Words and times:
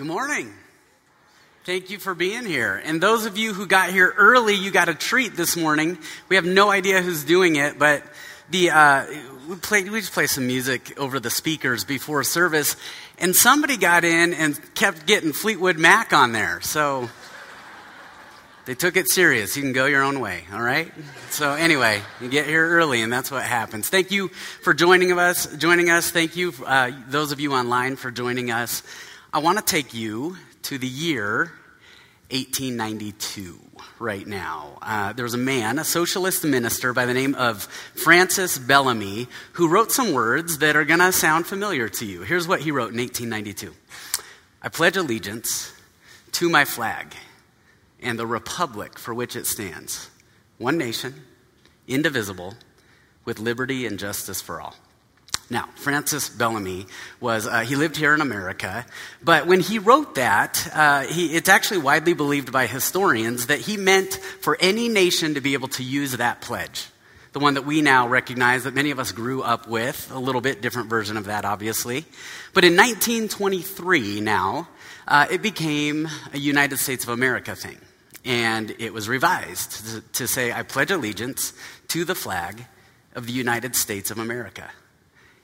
Good 0.00 0.06
morning. 0.06 0.50
Thank 1.64 1.90
you 1.90 1.98
for 1.98 2.14
being 2.14 2.46
here. 2.46 2.80
And 2.86 3.02
those 3.02 3.26
of 3.26 3.36
you 3.36 3.52
who 3.52 3.66
got 3.66 3.90
here 3.90 4.14
early, 4.16 4.54
you 4.54 4.70
got 4.70 4.88
a 4.88 4.94
treat 4.94 5.36
this 5.36 5.58
morning. 5.58 5.98
We 6.30 6.36
have 6.36 6.46
no 6.46 6.70
idea 6.70 7.02
who's 7.02 7.22
doing 7.22 7.56
it, 7.56 7.78
but 7.78 8.02
the 8.48 8.70
uh, 8.70 9.04
we 9.46 9.90
we 9.90 10.00
just 10.00 10.14
played 10.14 10.30
some 10.30 10.46
music 10.46 10.98
over 10.98 11.20
the 11.20 11.28
speakers 11.28 11.84
before 11.84 12.24
service, 12.24 12.76
and 13.18 13.36
somebody 13.36 13.76
got 13.76 14.04
in 14.04 14.32
and 14.32 14.58
kept 14.74 15.04
getting 15.04 15.34
Fleetwood 15.34 15.76
Mac 15.76 16.14
on 16.14 16.32
there. 16.32 16.62
So 16.62 17.10
they 18.64 18.74
took 18.74 18.96
it 18.96 19.06
serious. 19.06 19.54
You 19.54 19.62
can 19.62 19.74
go 19.74 19.84
your 19.84 20.02
own 20.02 20.20
way, 20.20 20.44
all 20.50 20.62
right? 20.62 20.90
So 21.28 21.52
anyway, 21.52 22.00
you 22.22 22.30
get 22.30 22.46
here 22.46 22.66
early, 22.66 23.02
and 23.02 23.12
that's 23.12 23.30
what 23.30 23.42
happens. 23.42 23.90
Thank 23.90 24.10
you 24.10 24.28
for 24.28 24.72
joining 24.72 25.12
us. 25.12 25.54
Joining 25.56 25.90
us. 25.90 26.10
Thank 26.10 26.36
you, 26.36 26.54
uh, 26.64 26.90
those 27.08 27.32
of 27.32 27.40
you 27.40 27.52
online, 27.52 27.96
for 27.96 28.10
joining 28.10 28.50
us. 28.50 28.82
I 29.32 29.38
want 29.38 29.58
to 29.58 29.64
take 29.64 29.94
you 29.94 30.36
to 30.62 30.76
the 30.76 30.88
year 30.88 31.52
1892 32.32 33.60
right 34.00 34.26
now. 34.26 34.76
Uh, 34.82 35.12
there 35.12 35.22
was 35.22 35.34
a 35.34 35.38
man, 35.38 35.78
a 35.78 35.84
socialist 35.84 36.42
minister 36.42 36.92
by 36.92 37.06
the 37.06 37.14
name 37.14 37.36
of 37.36 37.62
Francis 37.94 38.58
Bellamy, 38.58 39.28
who 39.52 39.68
wrote 39.68 39.92
some 39.92 40.12
words 40.12 40.58
that 40.58 40.74
are 40.74 40.84
going 40.84 40.98
to 40.98 41.12
sound 41.12 41.46
familiar 41.46 41.88
to 41.88 42.04
you. 42.04 42.22
Here's 42.22 42.48
what 42.48 42.60
he 42.62 42.72
wrote 42.72 42.92
in 42.92 42.98
1892 42.98 43.72
I 44.62 44.68
pledge 44.68 44.96
allegiance 44.96 45.72
to 46.32 46.48
my 46.48 46.64
flag 46.64 47.14
and 48.00 48.18
the 48.18 48.26
republic 48.26 48.98
for 48.98 49.14
which 49.14 49.36
it 49.36 49.46
stands, 49.46 50.10
one 50.58 50.76
nation, 50.76 51.14
indivisible, 51.86 52.54
with 53.24 53.38
liberty 53.38 53.86
and 53.86 53.96
justice 53.96 54.40
for 54.40 54.60
all. 54.60 54.74
Now, 55.52 55.68
Francis 55.74 56.28
Bellamy 56.28 56.86
was, 57.18 57.44
uh, 57.48 57.60
he 57.60 57.74
lived 57.74 57.96
here 57.96 58.14
in 58.14 58.20
America, 58.20 58.86
but 59.20 59.48
when 59.48 59.58
he 59.58 59.80
wrote 59.80 60.14
that, 60.14 60.70
uh, 60.72 61.02
he, 61.02 61.34
it's 61.34 61.48
actually 61.48 61.78
widely 61.78 62.12
believed 62.12 62.52
by 62.52 62.66
historians 62.66 63.48
that 63.48 63.58
he 63.58 63.76
meant 63.76 64.14
for 64.14 64.56
any 64.60 64.88
nation 64.88 65.34
to 65.34 65.40
be 65.40 65.54
able 65.54 65.66
to 65.68 65.82
use 65.82 66.12
that 66.12 66.40
pledge. 66.40 66.86
The 67.32 67.40
one 67.40 67.54
that 67.54 67.66
we 67.66 67.82
now 67.82 68.06
recognize 68.06 68.62
that 68.62 68.74
many 68.74 68.92
of 68.92 69.00
us 69.00 69.10
grew 69.10 69.42
up 69.42 69.66
with, 69.66 70.12
a 70.12 70.20
little 70.20 70.40
bit 70.40 70.62
different 70.62 70.88
version 70.88 71.16
of 71.16 71.24
that, 71.24 71.44
obviously. 71.44 72.04
But 72.54 72.62
in 72.62 72.76
1923 72.76 74.20
now, 74.20 74.68
uh, 75.08 75.26
it 75.32 75.42
became 75.42 76.08
a 76.32 76.38
United 76.38 76.78
States 76.78 77.02
of 77.02 77.10
America 77.10 77.56
thing. 77.56 77.78
And 78.24 78.72
it 78.78 78.92
was 78.92 79.08
revised 79.08 79.86
to, 79.88 80.00
to 80.00 80.28
say, 80.28 80.52
I 80.52 80.62
pledge 80.62 80.92
allegiance 80.92 81.54
to 81.88 82.04
the 82.04 82.14
flag 82.14 82.66
of 83.16 83.26
the 83.26 83.32
United 83.32 83.74
States 83.74 84.12
of 84.12 84.18
America 84.18 84.70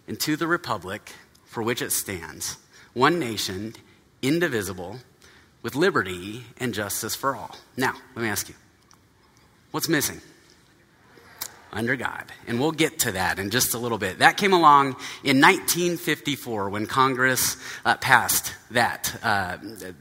and 0.09 0.19
to 0.21 0.37
the 0.37 0.47
republic 0.47 1.13
for 1.45 1.63
which 1.63 1.83
it 1.83 1.91
stands, 1.91 2.59
one 2.93 3.19
nation, 3.19 3.75
indivisible, 4.23 4.99
with 5.63 5.75
liberty 5.75 6.45
and 6.59 6.73
justice 6.75 7.15
for 7.15 7.35
all. 7.35 7.57
Now, 7.77 7.95
let 8.15 8.23
me 8.23 8.29
ask 8.29 8.49
you 8.49 8.55
what's 9.73 9.89
missing? 9.89 10.21
Under 11.73 11.97
God. 11.97 12.25
And 12.47 12.61
we'll 12.61 12.73
get 12.73 13.01
to 13.01 13.13
that 13.13 13.39
in 13.39 13.51
just 13.51 13.75
a 13.75 13.79
little 13.79 13.99
bit. 13.99 14.21
That 14.21 14.37
came 14.37 14.53
along 14.53 14.97
in 15.25 15.41
1954 15.41 16.71
when 16.71 16.87
Congress 16.87 17.57
uh, 17.85 17.97
passed 17.97 18.55
that, 18.71 19.19
uh, 19.23 19.59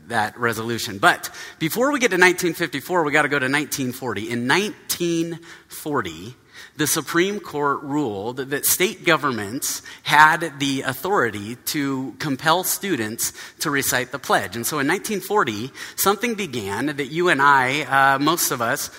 that 0.08 0.38
resolution. 0.40 1.00
But 1.00 1.30
before 1.60 1.92
we 1.92 2.00
get 2.00 2.12
to 2.12 2.18
1954, 2.18 3.04
we 3.04 3.12
got 3.12 3.24
to 3.24 3.28
go 3.28 3.40
to 3.40 3.46
1940. 3.46 4.30
In 4.30 4.48
1940, 4.48 6.36
the 6.78 6.88
Supreme 6.88 7.40
Court 7.40 7.82
ruled 7.84 8.38
that 8.38 8.66
state 8.66 9.06
governments 9.06 9.82
had 10.04 10.60
the 10.60 10.82
authority 10.82 11.56
to 11.68 12.16
compel 12.20 12.64
students 12.64 13.32
to 13.60 13.70
recite 13.70 14.12
the 14.12 14.20
pledge. 14.20 14.56
And 14.56 14.66
so 14.66 14.80
in 14.80 14.88
1940, 14.88 15.72
something 15.96 16.36
began 16.36 16.88
that 16.88 17.08
you 17.08 17.30
and 17.30 17.42
I, 17.42 18.16
uh, 18.16 18.20
most 18.20 18.52
of 18.52 18.62
us, 18.62 18.90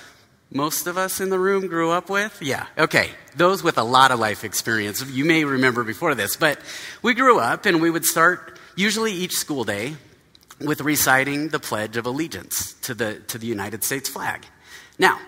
most 0.50 0.86
of 0.86 0.96
us 0.96 1.20
in 1.20 1.28
the 1.28 1.38
room 1.38 1.66
grew 1.66 1.90
up 1.90 2.08
with? 2.08 2.40
Yeah, 2.40 2.66
okay. 2.78 3.10
Those 3.36 3.62
with 3.62 3.78
a 3.78 3.82
lot 3.82 4.10
of 4.10 4.18
life 4.18 4.44
experience, 4.44 5.04
you 5.10 5.24
may 5.24 5.44
remember 5.44 5.84
before 5.84 6.14
this, 6.14 6.36
but 6.36 6.58
we 7.02 7.14
grew 7.14 7.38
up 7.38 7.66
and 7.66 7.82
we 7.82 7.90
would 7.90 8.04
start, 8.04 8.58
usually 8.74 9.12
each 9.12 9.32
school 9.32 9.64
day, 9.64 9.96
with 10.60 10.80
reciting 10.80 11.48
the 11.48 11.58
Pledge 11.58 11.98
of 11.98 12.06
Allegiance 12.06 12.74
to 12.82 12.94
the, 12.94 13.20
to 13.28 13.36
the 13.38 13.46
United 13.46 13.84
States 13.84 14.08
flag. 14.08 14.46
Now, 14.98 15.18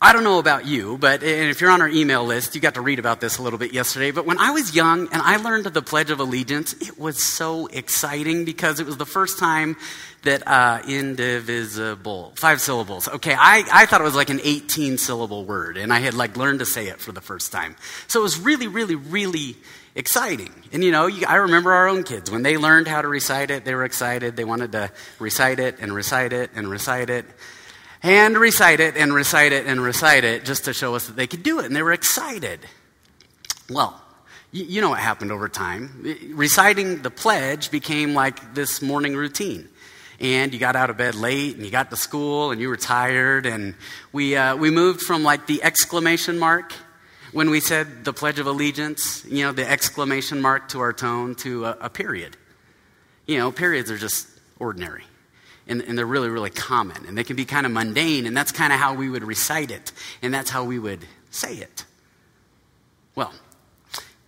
I 0.00 0.12
don't 0.12 0.22
know 0.22 0.38
about 0.38 0.64
you, 0.64 0.96
but 0.96 1.24
if 1.24 1.60
you're 1.60 1.72
on 1.72 1.82
our 1.82 1.88
email 1.88 2.24
list, 2.24 2.54
you 2.54 2.60
got 2.60 2.74
to 2.74 2.80
read 2.80 3.00
about 3.00 3.20
this 3.20 3.38
a 3.38 3.42
little 3.42 3.58
bit 3.58 3.72
yesterday. 3.72 4.12
But 4.12 4.26
when 4.26 4.38
I 4.38 4.52
was 4.52 4.72
young 4.72 5.08
and 5.12 5.20
I 5.20 5.38
learned 5.38 5.64
the 5.64 5.82
Pledge 5.82 6.10
of 6.10 6.20
Allegiance, 6.20 6.72
it 6.74 7.00
was 7.00 7.20
so 7.20 7.66
exciting 7.66 8.44
because 8.44 8.78
it 8.78 8.86
was 8.86 8.96
the 8.96 9.06
first 9.06 9.40
time 9.40 9.76
that 10.22 10.46
uh, 10.46 10.82
indivisible, 10.86 12.32
five 12.36 12.60
syllables. 12.60 13.08
Okay, 13.08 13.34
I, 13.34 13.64
I 13.72 13.86
thought 13.86 14.00
it 14.00 14.04
was 14.04 14.14
like 14.14 14.30
an 14.30 14.40
18 14.44 14.98
syllable 14.98 15.44
word, 15.44 15.76
and 15.76 15.92
I 15.92 15.98
had 15.98 16.14
like 16.14 16.36
learned 16.36 16.60
to 16.60 16.66
say 16.66 16.86
it 16.86 17.00
for 17.00 17.10
the 17.10 17.20
first 17.20 17.50
time. 17.50 17.74
So 18.06 18.20
it 18.20 18.22
was 18.22 18.38
really, 18.38 18.68
really, 18.68 18.94
really 18.94 19.56
exciting. 19.96 20.52
And 20.72 20.84
you 20.84 20.92
know, 20.92 21.08
you, 21.08 21.26
I 21.26 21.36
remember 21.36 21.72
our 21.72 21.88
own 21.88 22.04
kids 22.04 22.30
when 22.30 22.44
they 22.44 22.56
learned 22.56 22.86
how 22.86 23.02
to 23.02 23.08
recite 23.08 23.50
it, 23.50 23.64
they 23.64 23.74
were 23.74 23.84
excited. 23.84 24.36
They 24.36 24.44
wanted 24.44 24.70
to 24.72 24.92
recite 25.18 25.58
it 25.58 25.78
and 25.80 25.92
recite 25.92 26.32
it 26.32 26.50
and 26.54 26.70
recite 26.70 27.10
it 27.10 27.24
and 28.02 28.36
recite 28.36 28.80
it 28.80 28.96
and 28.96 29.12
recite 29.12 29.52
it 29.52 29.66
and 29.66 29.80
recite 29.80 30.24
it 30.24 30.44
just 30.44 30.64
to 30.66 30.72
show 30.72 30.94
us 30.94 31.06
that 31.06 31.16
they 31.16 31.26
could 31.26 31.42
do 31.42 31.60
it. 31.60 31.66
And 31.66 31.74
they 31.74 31.82
were 31.82 31.92
excited. 31.92 32.60
Well, 33.68 34.00
you, 34.50 34.80
know 34.80 34.90
what 34.90 35.00
happened 35.00 35.32
over 35.32 35.48
time. 35.48 36.16
Reciting 36.30 37.02
the 37.02 37.10
pledge 37.10 37.70
became 37.70 38.14
like 38.14 38.54
this 38.54 38.80
morning 38.80 39.14
routine. 39.14 39.68
And 40.20 40.52
you 40.52 40.58
got 40.58 40.74
out 40.74 40.90
of 40.90 40.96
bed 40.96 41.14
late 41.14 41.56
and 41.56 41.64
you 41.64 41.70
got 41.70 41.90
to 41.90 41.96
school 41.96 42.50
and 42.50 42.60
you 42.60 42.68
were 42.68 42.76
tired. 42.76 43.46
And 43.46 43.74
we, 44.12 44.36
uh, 44.36 44.56
we 44.56 44.70
moved 44.70 45.02
from 45.02 45.22
like 45.22 45.46
the 45.46 45.62
exclamation 45.62 46.38
mark 46.38 46.72
when 47.32 47.50
we 47.50 47.60
said 47.60 48.04
the 48.04 48.12
Pledge 48.12 48.38
of 48.38 48.46
Allegiance, 48.46 49.24
you 49.26 49.44
know, 49.44 49.52
the 49.52 49.68
exclamation 49.68 50.40
mark 50.40 50.68
to 50.70 50.80
our 50.80 50.92
tone 50.92 51.34
to 51.36 51.66
a, 51.66 51.76
a 51.82 51.90
period. 51.90 52.36
You 53.26 53.36
know, 53.36 53.52
periods 53.52 53.90
are 53.90 53.98
just 53.98 54.26
ordinary 54.58 55.04
and, 55.68 55.82
and, 55.82 55.98
they're 55.98 56.06
really, 56.06 56.28
really 56.28 56.50
common. 56.50 57.06
And 57.06 57.16
they 57.16 57.24
can 57.24 57.36
be 57.36 57.44
kind 57.44 57.66
of 57.66 57.72
mundane, 57.72 58.26
and 58.26 58.36
that's 58.36 58.52
kind 58.52 58.72
of 58.72 58.78
how 58.78 58.94
we 58.94 59.08
would 59.08 59.22
recite 59.22 59.70
it, 59.70 59.92
and 60.22 60.32
that's 60.32 60.50
how 60.50 60.64
we 60.64 60.78
would 60.78 61.04
say 61.30 61.54
it. 61.54 61.84
Well, 63.14 63.32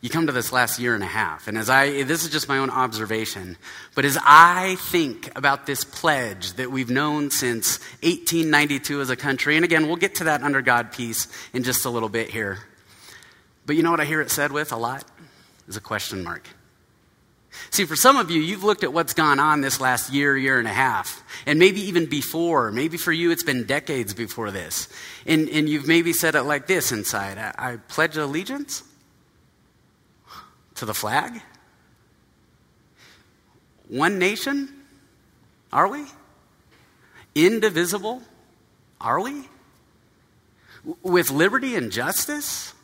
you 0.00 0.08
come 0.08 0.26
to 0.26 0.32
this 0.32 0.52
last 0.52 0.78
year 0.78 0.94
and 0.94 1.02
a 1.02 1.06
half, 1.06 1.46
and 1.46 1.58
as 1.58 1.68
I, 1.68 2.04
this 2.04 2.24
is 2.24 2.30
just 2.30 2.48
my 2.48 2.58
own 2.58 2.70
observation, 2.70 3.56
but 3.94 4.04
as 4.04 4.18
I 4.22 4.76
think 4.76 5.30
about 5.36 5.66
this 5.66 5.84
pledge 5.84 6.54
that 6.54 6.70
we've 6.70 6.90
known 6.90 7.30
since 7.30 7.78
1892 8.02 9.00
as 9.00 9.10
a 9.10 9.16
country, 9.16 9.56
and 9.56 9.64
again, 9.64 9.86
we'll 9.86 9.96
get 9.96 10.16
to 10.16 10.24
that 10.24 10.42
under 10.42 10.62
God 10.62 10.92
piece 10.92 11.28
in 11.52 11.62
just 11.64 11.84
a 11.84 11.90
little 11.90 12.08
bit 12.08 12.30
here. 12.30 12.58
But 13.66 13.76
you 13.76 13.82
know 13.82 13.90
what 13.90 14.00
I 14.00 14.06
hear 14.06 14.20
it 14.20 14.30
said 14.30 14.52
with 14.52 14.72
a 14.72 14.76
lot? 14.76 15.04
Is 15.68 15.76
a 15.76 15.80
question 15.80 16.24
mark. 16.24 16.48
See, 17.70 17.84
for 17.84 17.96
some 17.96 18.16
of 18.16 18.30
you, 18.30 18.40
you've 18.40 18.64
looked 18.64 18.84
at 18.84 18.92
what's 18.92 19.14
gone 19.14 19.38
on 19.38 19.60
this 19.60 19.80
last 19.80 20.12
year, 20.12 20.36
year 20.36 20.58
and 20.58 20.68
a 20.68 20.72
half, 20.72 21.22
and 21.46 21.58
maybe 21.58 21.80
even 21.82 22.06
before. 22.06 22.70
Maybe 22.70 22.96
for 22.96 23.12
you, 23.12 23.30
it's 23.30 23.42
been 23.42 23.64
decades 23.64 24.14
before 24.14 24.50
this. 24.50 24.88
And, 25.26 25.48
and 25.48 25.68
you've 25.68 25.86
maybe 25.86 26.12
said 26.12 26.34
it 26.34 26.42
like 26.44 26.66
this 26.66 26.92
inside 26.92 27.38
I, 27.38 27.72
I 27.72 27.76
pledge 27.76 28.16
allegiance 28.16 28.82
to 30.76 30.84
the 30.84 30.94
flag. 30.94 31.42
One 33.88 34.18
nation? 34.18 34.68
Are 35.72 35.88
we? 35.88 36.06
Indivisible? 37.34 38.22
Are 39.00 39.20
we? 39.20 39.48
With 41.02 41.30
liberty 41.30 41.74
and 41.74 41.90
justice? 41.90 42.74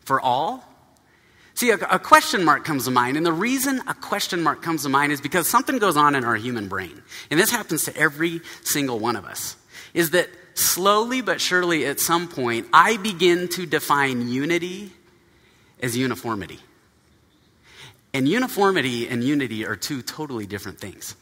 For 0.00 0.20
all? 0.20 0.71
See, 1.62 1.70
a, 1.70 1.76
a, 1.76 2.00
question 2.00 2.44
mark 2.44 2.64
comes 2.64 2.86
to 2.86 2.90
mind, 2.90 3.16
and 3.16 3.24
the 3.24 3.32
reason 3.32 3.82
a 3.86 3.94
question 3.94 4.42
mark 4.42 4.62
comes 4.62 4.82
to 4.82 4.88
mind 4.88 5.12
is 5.12 5.20
because 5.20 5.46
something 5.46 5.78
goes 5.78 5.96
on 5.96 6.16
in 6.16 6.24
our 6.24 6.34
human 6.34 6.66
brain, 6.66 7.00
and 7.30 7.38
this 7.38 7.52
happens 7.52 7.84
to 7.84 7.96
every 7.96 8.40
single 8.64 8.98
one 8.98 9.14
of 9.14 9.24
us, 9.24 9.54
is 9.94 10.10
that 10.10 10.28
slowly 10.54 11.20
but 11.20 11.40
surely 11.40 11.86
at 11.86 12.00
some 12.00 12.26
point, 12.26 12.66
I 12.72 12.96
begin 12.96 13.46
to 13.50 13.64
define 13.64 14.28
unity 14.28 14.90
as 15.80 15.96
uniformity. 15.96 16.58
And 18.12 18.28
uniformity 18.28 19.06
and 19.06 19.22
unity 19.22 19.64
are 19.64 19.76
two 19.76 20.02
totally 20.02 20.46
different 20.46 20.80
things. 20.80 21.14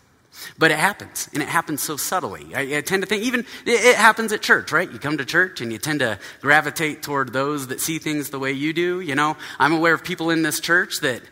But 0.58 0.70
it 0.70 0.78
happens, 0.78 1.28
and 1.32 1.42
it 1.42 1.48
happens 1.48 1.82
so 1.82 1.96
subtly. 1.96 2.54
I, 2.54 2.78
I, 2.78 2.80
tend 2.80 3.02
to 3.02 3.08
think, 3.08 3.24
even 3.24 3.44
it 3.66 3.96
happens 3.96 4.32
at 4.32 4.42
church, 4.42 4.72
right? 4.72 4.90
You 4.90 4.98
come 4.98 5.18
to 5.18 5.24
church 5.24 5.60
and 5.60 5.72
you 5.72 5.78
tend 5.78 6.00
to 6.00 6.18
gravitate 6.40 7.02
toward 7.02 7.32
those 7.32 7.68
that 7.68 7.80
see 7.80 7.98
things 7.98 8.30
the 8.30 8.38
way 8.38 8.52
you 8.52 8.72
do. 8.72 9.00
You 9.00 9.14
know, 9.14 9.36
I'm 9.58 9.72
aware 9.72 9.94
of 9.94 10.04
people 10.04 10.30
in 10.30 10.42
this 10.42 10.60
church 10.60 11.00
that 11.00 11.22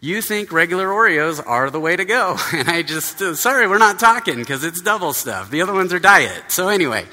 you 0.00 0.20
think 0.20 0.52
regular 0.52 0.88
Oreos 0.88 1.42
are 1.44 1.70
the 1.70 1.80
way 1.80 1.96
to 1.96 2.04
go. 2.04 2.36
And 2.52 2.68
I 2.68 2.82
just, 2.82 3.22
uh, 3.22 3.34
sorry, 3.34 3.66
we're 3.66 3.78
not 3.78 3.98
talking 3.98 4.36
because 4.36 4.62
it's 4.62 4.80
double 4.80 5.12
stuff. 5.12 5.50
The 5.50 5.62
other 5.62 5.72
ones 5.72 5.92
are 5.92 5.98
diet. 5.98 6.52
So, 6.52 6.68
anyway, 6.68 7.06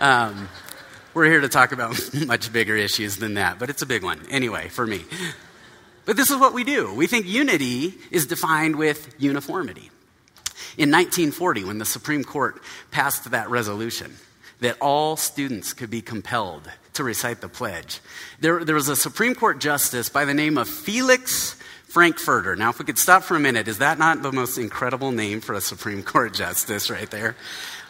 um, 0.00 0.48
we're 1.14 1.26
here 1.26 1.40
to 1.40 1.48
talk 1.48 1.72
about 1.72 1.96
much 2.26 2.52
bigger 2.52 2.76
issues 2.76 3.16
than 3.16 3.34
that, 3.34 3.58
but 3.58 3.70
it's 3.70 3.82
a 3.82 3.86
big 3.86 4.02
one 4.02 4.20
anyway 4.28 4.68
for 4.68 4.86
me. 4.86 5.04
But 6.04 6.16
this 6.16 6.30
is 6.30 6.36
what 6.36 6.52
we 6.52 6.64
do. 6.64 6.92
We 6.94 7.06
think 7.06 7.26
unity 7.26 7.94
is 8.10 8.26
defined 8.26 8.74
with 8.76 9.14
uniformity. 9.18 9.91
In 10.78 10.90
1940, 10.90 11.64
when 11.64 11.78
the 11.78 11.84
Supreme 11.84 12.24
Court 12.24 12.60
passed 12.90 13.30
that 13.30 13.50
resolution 13.50 14.16
that 14.60 14.76
all 14.80 15.16
students 15.16 15.72
could 15.72 15.90
be 15.90 16.00
compelled 16.00 16.70
to 16.94 17.04
recite 17.04 17.40
the 17.40 17.48
pledge, 17.48 18.00
there, 18.40 18.64
there 18.64 18.74
was 18.74 18.88
a 18.88 18.96
Supreme 18.96 19.34
Court 19.34 19.60
justice 19.60 20.08
by 20.08 20.24
the 20.24 20.34
name 20.34 20.58
of 20.58 20.68
Felix 20.68 21.56
Frankfurter. 21.92 22.56
Now, 22.56 22.70
if 22.70 22.78
we 22.78 22.86
could 22.86 22.98
stop 22.98 23.22
for 23.22 23.36
a 23.36 23.40
minute, 23.40 23.68
is 23.68 23.78
that 23.78 23.98
not 23.98 24.22
the 24.22 24.32
most 24.32 24.56
incredible 24.56 25.12
name 25.12 25.40
for 25.40 25.52
a 25.52 25.60
Supreme 25.60 26.02
Court 26.04 26.32
justice 26.32 26.90
right 26.90 27.10
there? 27.10 27.36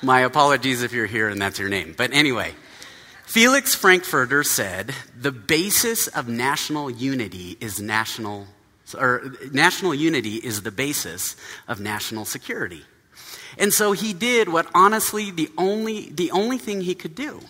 My 0.03 0.21
apologies 0.21 0.83
if 0.83 0.93
you're 0.93 1.07
here 1.07 1.29
and 1.29 1.41
that's 1.41 1.61
your 1.61 1.69
name. 1.69 1.95
But 1.97 2.13
anyway, 2.13 2.55
Felix 3.25 3.75
Frankfurter 3.75 4.43
said 4.43 4.93
the 5.17 5.31
basis 5.31 6.09
of 6.09 6.29
national 6.29 6.91
unity 6.91 7.57
is 7.61 7.81
national 7.81 8.49
or 8.94 9.35
national 9.53 9.94
unity 9.94 10.37
is 10.37 10.62
the 10.62 10.71
basis 10.71 11.37
of 11.69 11.81
national 11.81 12.25
security. 12.25 12.83
And 13.59 13.73
so 13.73 13.93
he 13.93 14.12
did 14.12 14.49
what 14.49 14.67
honestly 14.75 15.31
the 15.31 15.50
only, 15.59 16.11
the 16.11 16.31
only 16.31 16.59
thing 16.59 16.81
he 16.81 16.94
could 16.94 17.15
do 17.15 17.41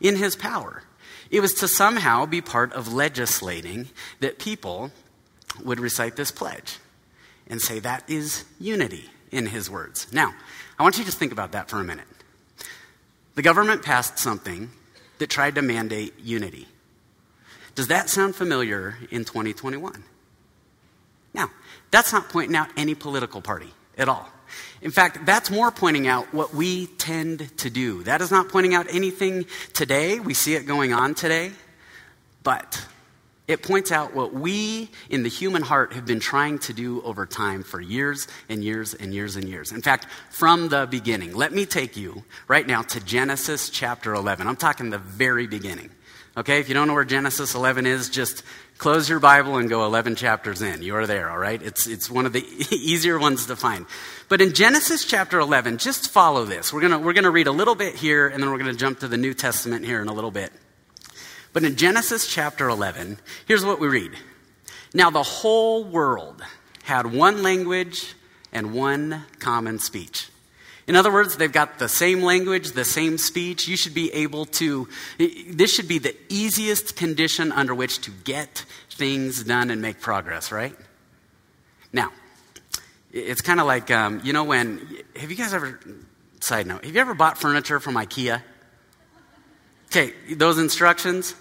in 0.00 0.16
his 0.16 0.36
power. 0.36 0.82
It 1.30 1.40
was 1.40 1.54
to 1.54 1.68
somehow 1.68 2.26
be 2.26 2.40
part 2.40 2.72
of 2.72 2.92
legislating 2.92 3.88
that 4.20 4.38
people 4.38 4.90
would 5.64 5.80
recite 5.80 6.16
this 6.16 6.30
pledge 6.30 6.78
and 7.46 7.60
say 7.60 7.78
that 7.80 8.08
is 8.08 8.44
unity 8.58 9.10
in 9.30 9.46
his 9.46 9.68
words. 9.70 10.06
Now, 10.12 10.34
I 10.78 10.82
want 10.82 10.96
you 10.96 11.04
to 11.04 11.08
just 11.08 11.18
think 11.18 11.32
about 11.32 11.52
that 11.52 11.68
for 11.68 11.78
a 11.78 11.84
minute. 11.84 12.06
The 13.34 13.42
government 13.42 13.82
passed 13.82 14.18
something 14.18 14.70
that 15.18 15.30
tried 15.30 15.54
to 15.54 15.62
mandate 15.62 16.14
unity. 16.20 16.68
Does 17.74 17.88
that 17.88 18.10
sound 18.10 18.36
familiar 18.36 18.98
in 19.10 19.24
2021? 19.24 20.04
Now, 21.34 21.50
that's 21.90 22.12
not 22.12 22.28
pointing 22.28 22.56
out 22.56 22.68
any 22.76 22.94
political 22.94 23.40
party 23.40 23.70
at 23.96 24.08
all. 24.08 24.28
In 24.80 24.90
fact, 24.90 25.24
that's 25.24 25.50
more 25.50 25.70
pointing 25.70 26.06
out 26.06 26.32
what 26.34 26.54
we 26.54 26.86
tend 26.86 27.56
to 27.58 27.70
do. 27.70 28.02
That 28.02 28.20
is 28.20 28.30
not 28.30 28.48
pointing 28.48 28.74
out 28.74 28.86
anything 28.92 29.46
today. 29.72 30.18
We 30.18 30.34
see 30.34 30.54
it 30.54 30.66
going 30.66 30.92
on 30.92 31.14
today. 31.14 31.52
But 32.42 32.84
it 33.46 33.62
points 33.62 33.92
out 33.92 34.14
what 34.14 34.32
we 34.32 34.90
in 35.10 35.22
the 35.22 35.28
human 35.28 35.62
heart 35.62 35.92
have 35.92 36.06
been 36.06 36.20
trying 36.20 36.58
to 36.60 36.72
do 36.72 37.02
over 37.02 37.26
time 37.26 37.62
for 37.62 37.80
years 37.80 38.26
and 38.48 38.62
years 38.62 38.94
and 38.94 39.14
years 39.14 39.36
and 39.36 39.48
years. 39.48 39.72
In 39.72 39.82
fact, 39.82 40.06
from 40.30 40.68
the 40.68 40.86
beginning. 40.90 41.34
Let 41.34 41.52
me 41.52 41.66
take 41.66 41.96
you 41.96 42.24
right 42.48 42.66
now 42.66 42.82
to 42.82 43.00
Genesis 43.00 43.70
chapter 43.70 44.14
11. 44.14 44.46
I'm 44.46 44.56
talking 44.56 44.90
the 44.90 44.98
very 44.98 45.46
beginning. 45.46 45.90
Okay, 46.36 46.60
if 46.60 46.68
you 46.68 46.74
don't 46.74 46.88
know 46.88 46.94
where 46.94 47.04
Genesis 47.04 47.54
11 47.54 47.84
is, 47.84 48.08
just 48.08 48.42
close 48.82 49.08
your 49.08 49.20
Bible 49.20 49.58
and 49.58 49.68
go 49.68 49.86
11 49.86 50.16
chapters 50.16 50.60
in. 50.60 50.82
You 50.82 50.96
are 50.96 51.06
there, 51.06 51.30
all 51.30 51.38
right? 51.38 51.62
It's, 51.62 51.86
it's 51.86 52.10
one 52.10 52.26
of 52.26 52.32
the 52.32 52.40
easier 52.72 53.16
ones 53.16 53.46
to 53.46 53.54
find. 53.54 53.86
But 54.28 54.40
in 54.40 54.54
Genesis 54.54 55.04
chapter 55.04 55.38
11, 55.38 55.78
just 55.78 56.10
follow 56.10 56.44
this. 56.44 56.72
We're 56.72 56.80
going 56.80 57.04
we're 57.04 57.12
going 57.12 57.22
to 57.22 57.30
read 57.30 57.46
a 57.46 57.52
little 57.52 57.76
bit 57.76 57.94
here, 57.94 58.26
and 58.26 58.42
then 58.42 58.50
we're 58.50 58.58
going 58.58 58.72
to 58.72 58.76
jump 58.76 58.98
to 58.98 59.08
the 59.08 59.16
New 59.16 59.34
Testament 59.34 59.84
here 59.84 60.02
in 60.02 60.08
a 60.08 60.12
little 60.12 60.32
bit. 60.32 60.52
But 61.52 61.62
in 61.62 61.76
Genesis 61.76 62.26
chapter 62.26 62.68
11, 62.68 63.18
here's 63.46 63.64
what 63.64 63.78
we 63.78 63.86
read 63.86 64.10
Now 64.92 65.10
the 65.10 65.22
whole 65.22 65.84
world 65.84 66.42
had 66.82 67.06
one 67.06 67.44
language 67.44 68.14
and 68.52 68.74
one 68.74 69.26
common 69.38 69.78
speech. 69.78 70.28
In 70.86 70.96
other 70.96 71.12
words, 71.12 71.36
they've 71.36 71.52
got 71.52 71.78
the 71.78 71.88
same 71.88 72.22
language, 72.22 72.72
the 72.72 72.84
same 72.84 73.18
speech. 73.18 73.68
You 73.68 73.76
should 73.76 73.94
be 73.94 74.12
able 74.12 74.46
to, 74.46 74.88
this 75.18 75.72
should 75.74 75.88
be 75.88 75.98
the 75.98 76.16
easiest 76.28 76.96
condition 76.96 77.52
under 77.52 77.74
which 77.74 78.00
to 78.00 78.10
get 78.10 78.64
things 78.90 79.44
done 79.44 79.70
and 79.70 79.80
make 79.80 80.00
progress, 80.00 80.50
right? 80.50 80.74
Now, 81.92 82.10
it's 83.12 83.42
kind 83.42 83.60
of 83.60 83.66
like, 83.66 83.90
um, 83.90 84.20
you 84.24 84.32
know, 84.32 84.44
when, 84.44 84.86
have 85.16 85.30
you 85.30 85.36
guys 85.36 85.54
ever, 85.54 85.78
side 86.40 86.66
note, 86.66 86.84
have 86.84 86.94
you 86.94 87.00
ever 87.00 87.14
bought 87.14 87.38
furniture 87.38 87.78
from 87.78 87.94
IKEA? 87.94 88.42
Okay, 89.86 90.14
those 90.34 90.58
instructions, 90.58 91.34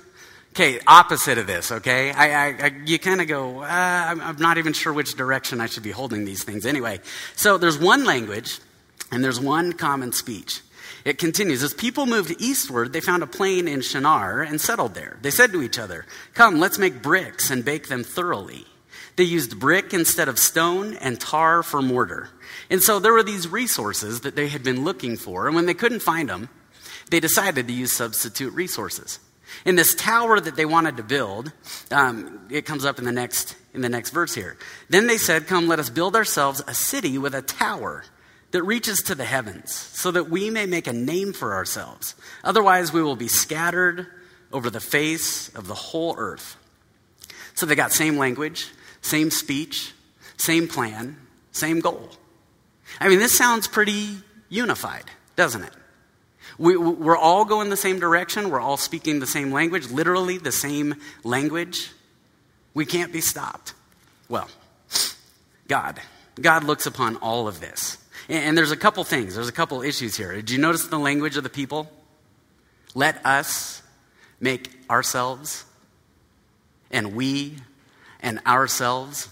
Okay, 0.54 0.82
opposite 0.86 1.38
of 1.38 1.48
this, 1.48 1.72
okay? 1.72 2.12
I, 2.12 2.50
I, 2.50 2.56
I 2.62 2.72
you 2.86 3.00
kind 3.00 3.22
of 3.22 3.28
go, 3.28 3.62
uh, 3.62 3.66
I'm, 3.66 4.20
I'm 4.20 4.36
not 4.36 4.58
even 4.58 4.74
sure 4.74 4.92
which 4.92 5.16
direction 5.16 5.62
I 5.62 5.68
should 5.68 5.84
be 5.84 5.92
holding 5.92 6.26
these 6.26 6.44
things. 6.44 6.66
Anyway, 6.66 7.00
so 7.38 7.58
there's 7.58 7.80
one 7.80 8.04
language 8.04 8.60
and 9.12 9.24
there's 9.24 9.40
one 9.40 9.74
common 9.74 10.12
speech. 10.12 10.62
It 11.04 11.18
continues. 11.18 11.64
As 11.64 11.74
people 11.74 12.06
moved 12.06 12.36
eastward, 12.40 12.94
they 12.94 13.02
found 13.02 13.24
a 13.24 13.28
plain 13.28 13.68
in 13.68 13.82
Shinar 13.82 14.42
and 14.42 14.62
settled 14.62 14.94
there. 14.94 15.18
They 15.22 15.32
said 15.32 15.52
to 15.52 15.62
each 15.62 15.80
other, 15.80 16.06
Come, 16.34 16.60
let's 16.60 16.78
make 16.78 17.02
bricks 17.02 17.50
and 17.50 17.66
bake 17.66 17.88
them 17.88 18.04
thoroughly. 18.04 18.66
They 19.16 19.24
used 19.24 19.60
brick 19.60 19.94
instead 19.94 20.30
of 20.30 20.40
stone 20.40 20.96
and 20.96 21.20
tar 21.20 21.64
for 21.64 21.82
mortar. 21.82 22.30
And 22.70 22.82
so 22.82 23.00
there 23.00 23.14
were 23.14 23.24
these 23.24 23.48
resources 23.48 24.22
that 24.22 24.36
they 24.36 24.48
had 24.48 24.64
been 24.64 24.84
looking 24.84 25.18
for, 25.18 25.48
and 25.48 25.56
when 25.56 25.66
they 25.66 25.74
couldn't 25.74 26.02
find 26.02 26.30
them, 26.30 26.50
they 27.10 27.20
decided 27.20 27.68
to 27.68 27.74
use 27.74 27.92
substitute 27.92 28.54
resources. 28.54 29.20
In 29.66 29.76
this 29.76 29.94
tower 29.94 30.40
that 30.40 30.56
they 30.56 30.66
wanted 30.66 30.98
to 30.98 31.04
build, 31.04 31.52
um, 31.92 32.48
it 32.50 32.66
comes 32.66 32.86
up 32.86 33.00
in 33.00 33.06
the 33.06 33.12
next 33.12 33.58
in 33.74 33.82
the 33.82 33.90
next 33.90 34.12
verse 34.12 34.34
here. 34.34 34.58
Then 34.90 35.08
they 35.08 35.18
said, 35.18 35.48
"Come, 35.48 35.68
let 35.68 35.80
us 35.80 35.90
build 35.90 36.16
ourselves 36.16 36.62
a 36.68 36.74
city 36.74 37.18
with 37.18 37.36
a 37.36 37.42
tower." 37.42 38.04
That 38.52 38.64
reaches 38.64 39.02
to 39.04 39.16
the 39.16 39.26
heavens, 39.26 39.74
so 39.74 40.12
that 40.12 40.30
we 40.30 40.50
may 40.50 40.66
make 40.66 40.88
a 40.88 40.94
name 40.94 41.34
for 41.34 41.54
ourselves. 41.54 42.16
Otherwise, 42.44 42.92
we 42.92 43.02
will 43.02 43.16
be 43.16 43.28
scattered 43.28 44.08
over 44.52 44.70
the 44.70 44.82
face 44.82 45.50
of 45.56 45.68
the 45.68 45.74
whole 45.74 46.16
earth. 46.18 46.58
So 47.56 47.66
they 47.66 47.76
got 47.76 47.92
same 47.92 48.18
language, 48.18 48.68
same 49.02 49.32
speech, 49.32 49.94
same 50.38 50.68
plan, 50.68 51.18
same 51.52 51.80
goal. 51.80 52.10
I 53.00 53.08
mean, 53.08 53.20
this 53.20 53.38
sounds 53.38 53.68
pretty 53.68 54.18
unified, 54.50 55.06
doesn't 55.36 55.64
it? 55.64 55.74
We, 56.58 56.76
we're 56.76 57.18
all 57.18 57.46
going 57.46 57.70
the 57.70 57.78
same 57.78 58.00
direction. 58.00 58.50
We're 58.50 58.60
all 58.60 58.78
speaking 58.78 59.20
the 59.20 59.28
same 59.28 59.52
language, 59.52 59.90
literally 59.90 60.38
the 60.38 60.52
same 60.52 60.96
language. 61.24 61.92
We 62.74 62.86
can't 62.86 63.14
be 63.14 63.22
stopped. 63.22 63.74
Well, 64.28 64.50
God. 65.68 66.00
God 66.40 66.64
looks 66.64 66.86
upon 66.86 67.18
all 67.18 67.48
of 67.48 67.60
this. 67.60 67.98
And 68.32 68.58
there's 68.58 68.72
a 68.72 68.78
couple 68.78 69.04
things, 69.04 69.36
there's 69.36 69.50
a 69.50 69.52
couple 69.52 69.82
issues 69.82 70.16
here. 70.16 70.34
Did 70.34 70.52
you 70.52 70.58
notice 70.58 70.88
the 70.88 70.98
language 70.98 71.36
of 71.36 71.44
the 71.44 71.50
people? 71.50 71.92
Let 72.96 73.26
us 73.26 73.82
make 74.40 74.70
ourselves 74.90 75.66
and 76.92 77.14
we 77.14 77.58
and 78.22 78.40
ourselves. 78.48 79.28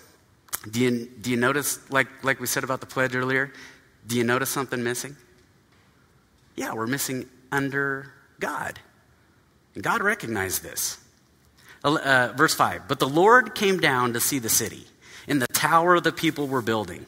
Do 0.69 0.81
you, 0.81 1.06
do 1.06 1.31
you 1.31 1.38
notice, 1.38 1.80
like, 1.90 2.07
like 2.25 2.42
we 2.42 2.48
said 2.48 2.66
about 2.66 2.81
the 2.81 2.88
pledge 2.88 3.16
earlier, 3.16 3.54
do 4.06 4.18
you 4.18 4.25
notice 4.25 4.50
something 4.50 4.84
missing? 4.84 5.15
Yeah, 6.58 6.74
we're 6.74 6.86
missing 6.86 7.29
under 7.53 8.12
God. 8.41 8.79
And 9.75 9.84
God 9.84 10.03
recognized 10.03 10.62
this. 10.62 10.98
Uh, 11.86 12.34
verse 12.36 12.53
5 12.53 12.89
But 12.89 13.00
the 13.00 13.08
Lord 13.08 13.56
came 13.56 13.79
down 13.79 14.12
to 14.12 14.20
see 14.20 14.39
the 14.39 14.50
city 14.50 14.88
in 15.25 15.39
the 15.39 15.48
tower 15.48 16.01
the 16.01 16.12
people 16.12 16.50
were 16.50 16.62
building 16.62 17.06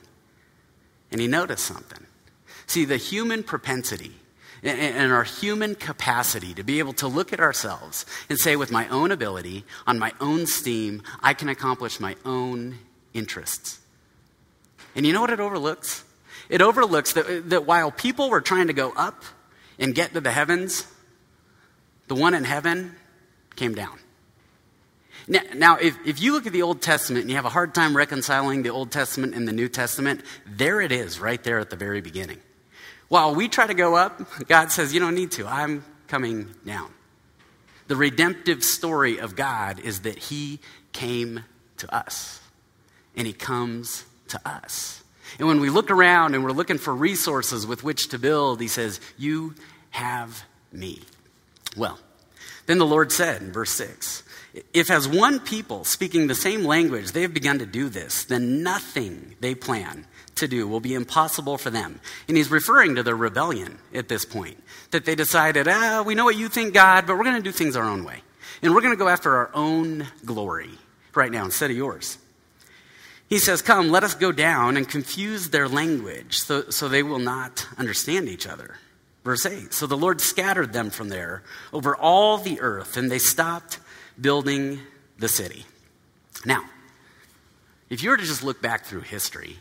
and 1.11 1.19
he 1.19 1.27
noticed 1.27 1.65
something. 1.65 2.05
See, 2.67 2.85
the 2.85 2.97
human 2.97 3.43
propensity 3.43 4.13
and 4.63 5.11
our 5.11 5.23
human 5.23 5.73
capacity 5.73 6.53
to 6.53 6.63
be 6.63 6.79
able 6.79 6.93
to 6.93 7.07
look 7.07 7.33
at 7.33 7.39
ourselves 7.39 8.05
and 8.29 8.37
say, 8.37 8.55
with 8.55 8.71
my 8.71 8.87
own 8.89 9.11
ability, 9.11 9.65
on 9.87 9.97
my 9.97 10.13
own 10.21 10.45
steam, 10.45 11.01
I 11.21 11.33
can 11.33 11.49
accomplish 11.49 11.99
my 11.99 12.15
own 12.25 12.77
interests. 13.13 13.79
And 14.95 15.05
you 15.05 15.13
know 15.13 15.21
what 15.21 15.31
it 15.31 15.39
overlooks? 15.39 16.03
It 16.47 16.61
overlooks 16.61 17.13
that, 17.13 17.49
that 17.49 17.65
while 17.65 17.91
people 17.91 18.29
were 18.29 18.41
trying 18.41 18.67
to 18.67 18.73
go 18.73 18.91
up 18.91 19.23
and 19.79 19.95
get 19.95 20.13
to 20.13 20.21
the 20.21 20.31
heavens, 20.31 20.85
the 22.07 22.15
one 22.15 22.33
in 22.33 22.43
heaven 22.43 22.95
came 23.55 23.73
down. 23.73 23.97
Now, 25.27 25.41
now 25.55 25.75
if, 25.77 25.97
if 26.05 26.21
you 26.21 26.33
look 26.33 26.47
at 26.47 26.53
the 26.53 26.61
Old 26.61 26.81
Testament 26.81 27.23
and 27.23 27.29
you 27.29 27.35
have 27.35 27.45
a 27.45 27.49
hard 27.49 27.73
time 27.73 27.95
reconciling 27.95 28.63
the 28.63 28.69
Old 28.69 28.91
Testament 28.91 29.35
and 29.35 29.47
the 29.47 29.53
New 29.53 29.69
Testament, 29.69 30.21
there 30.45 30.81
it 30.81 30.91
is 30.91 31.19
right 31.19 31.43
there 31.43 31.59
at 31.59 31.69
the 31.69 31.75
very 31.75 32.01
beginning. 32.01 32.39
While 33.07 33.35
we 33.35 33.49
try 33.49 33.67
to 33.67 33.73
go 33.73 33.95
up, 33.95 34.21
God 34.47 34.71
says, 34.71 34.93
You 34.93 34.99
don't 34.99 35.15
need 35.15 35.31
to. 35.31 35.45
I'm 35.47 35.83
coming 36.07 36.55
down. 36.65 36.91
The 37.87 37.95
redemptive 37.95 38.63
story 38.63 39.19
of 39.19 39.35
God 39.35 39.79
is 39.79 40.01
that 40.01 40.17
He 40.17 40.59
came 40.93 41.43
to 41.77 41.93
us, 41.93 42.39
and 43.15 43.27
He 43.27 43.33
comes 43.33 44.05
to 44.29 44.39
us. 44.47 45.03
And 45.39 45.47
when 45.47 45.59
we 45.59 45.69
look 45.69 45.91
around 45.91 46.35
and 46.35 46.43
we're 46.43 46.51
looking 46.51 46.77
for 46.77 46.95
resources 46.95 47.67
with 47.67 47.83
which 47.83 48.09
to 48.09 48.19
build, 48.19 48.61
He 48.61 48.69
says, 48.69 49.01
You 49.17 49.55
have 49.89 50.43
me. 50.71 51.01
Well, 51.75 51.99
then 52.65 52.77
the 52.77 52.85
Lord 52.85 53.11
said 53.11 53.41
in 53.41 53.51
verse 53.51 53.71
6 53.71 54.23
if, 54.73 54.91
as 54.91 55.07
one 55.07 55.39
people 55.39 55.85
speaking 55.85 56.27
the 56.27 56.35
same 56.35 56.63
language, 56.63 57.11
they 57.11 57.21
have 57.21 57.33
begun 57.33 57.59
to 57.59 57.65
do 57.65 57.87
this, 57.87 58.25
then 58.25 58.63
nothing 58.63 59.35
they 59.39 59.55
plan 59.55 60.05
to 60.35 60.47
do 60.47 60.67
will 60.67 60.79
be 60.79 60.93
impossible 60.93 61.57
for 61.57 61.69
them. 61.69 61.99
And 62.27 62.35
he's 62.35 62.51
referring 62.51 62.95
to 62.95 63.03
their 63.03 63.15
rebellion 63.15 63.79
at 63.93 64.09
this 64.09 64.25
point, 64.25 64.61
that 64.91 65.05
they 65.05 65.15
decided, 65.15 65.67
ah, 65.69 66.03
we 66.05 66.15
know 66.15 66.25
what 66.25 66.35
you 66.35 66.49
think, 66.49 66.73
God, 66.73 67.07
but 67.07 67.17
we're 67.17 67.23
going 67.23 67.35
to 67.35 67.41
do 67.41 67.51
things 67.51 67.75
our 67.75 67.87
own 67.87 68.03
way. 68.03 68.23
And 68.61 68.73
we're 68.73 68.81
going 68.81 68.93
to 68.93 68.99
go 68.99 69.07
after 69.07 69.35
our 69.37 69.51
own 69.53 70.07
glory 70.25 70.69
right 71.15 71.31
now 71.31 71.45
instead 71.45 71.71
of 71.71 71.77
yours. 71.77 72.17
He 73.27 73.39
says, 73.39 73.61
Come, 73.61 73.89
let 73.89 74.03
us 74.03 74.13
go 74.13 74.33
down 74.33 74.75
and 74.75 74.87
confuse 74.87 75.49
their 75.49 75.69
language 75.69 76.39
so, 76.39 76.69
so 76.69 76.89
they 76.89 77.01
will 77.01 77.19
not 77.19 77.65
understand 77.77 78.27
each 78.27 78.45
other. 78.45 78.75
Verse 79.23 79.45
8 79.45 79.73
So 79.73 79.87
the 79.87 79.97
Lord 79.97 80.19
scattered 80.19 80.73
them 80.73 80.89
from 80.89 81.07
there 81.07 81.43
over 81.71 81.95
all 81.95 82.37
the 82.37 82.59
earth, 82.59 82.97
and 82.97 83.09
they 83.09 83.19
stopped 83.19 83.79
building 84.21 84.79
the 85.17 85.27
city. 85.27 85.65
Now, 86.45 86.63
if 87.89 88.03
you 88.03 88.11
were 88.11 88.17
to 88.17 88.23
just 88.23 88.43
look 88.43 88.61
back 88.61 88.85
through 88.85 89.01
history, 89.01 89.57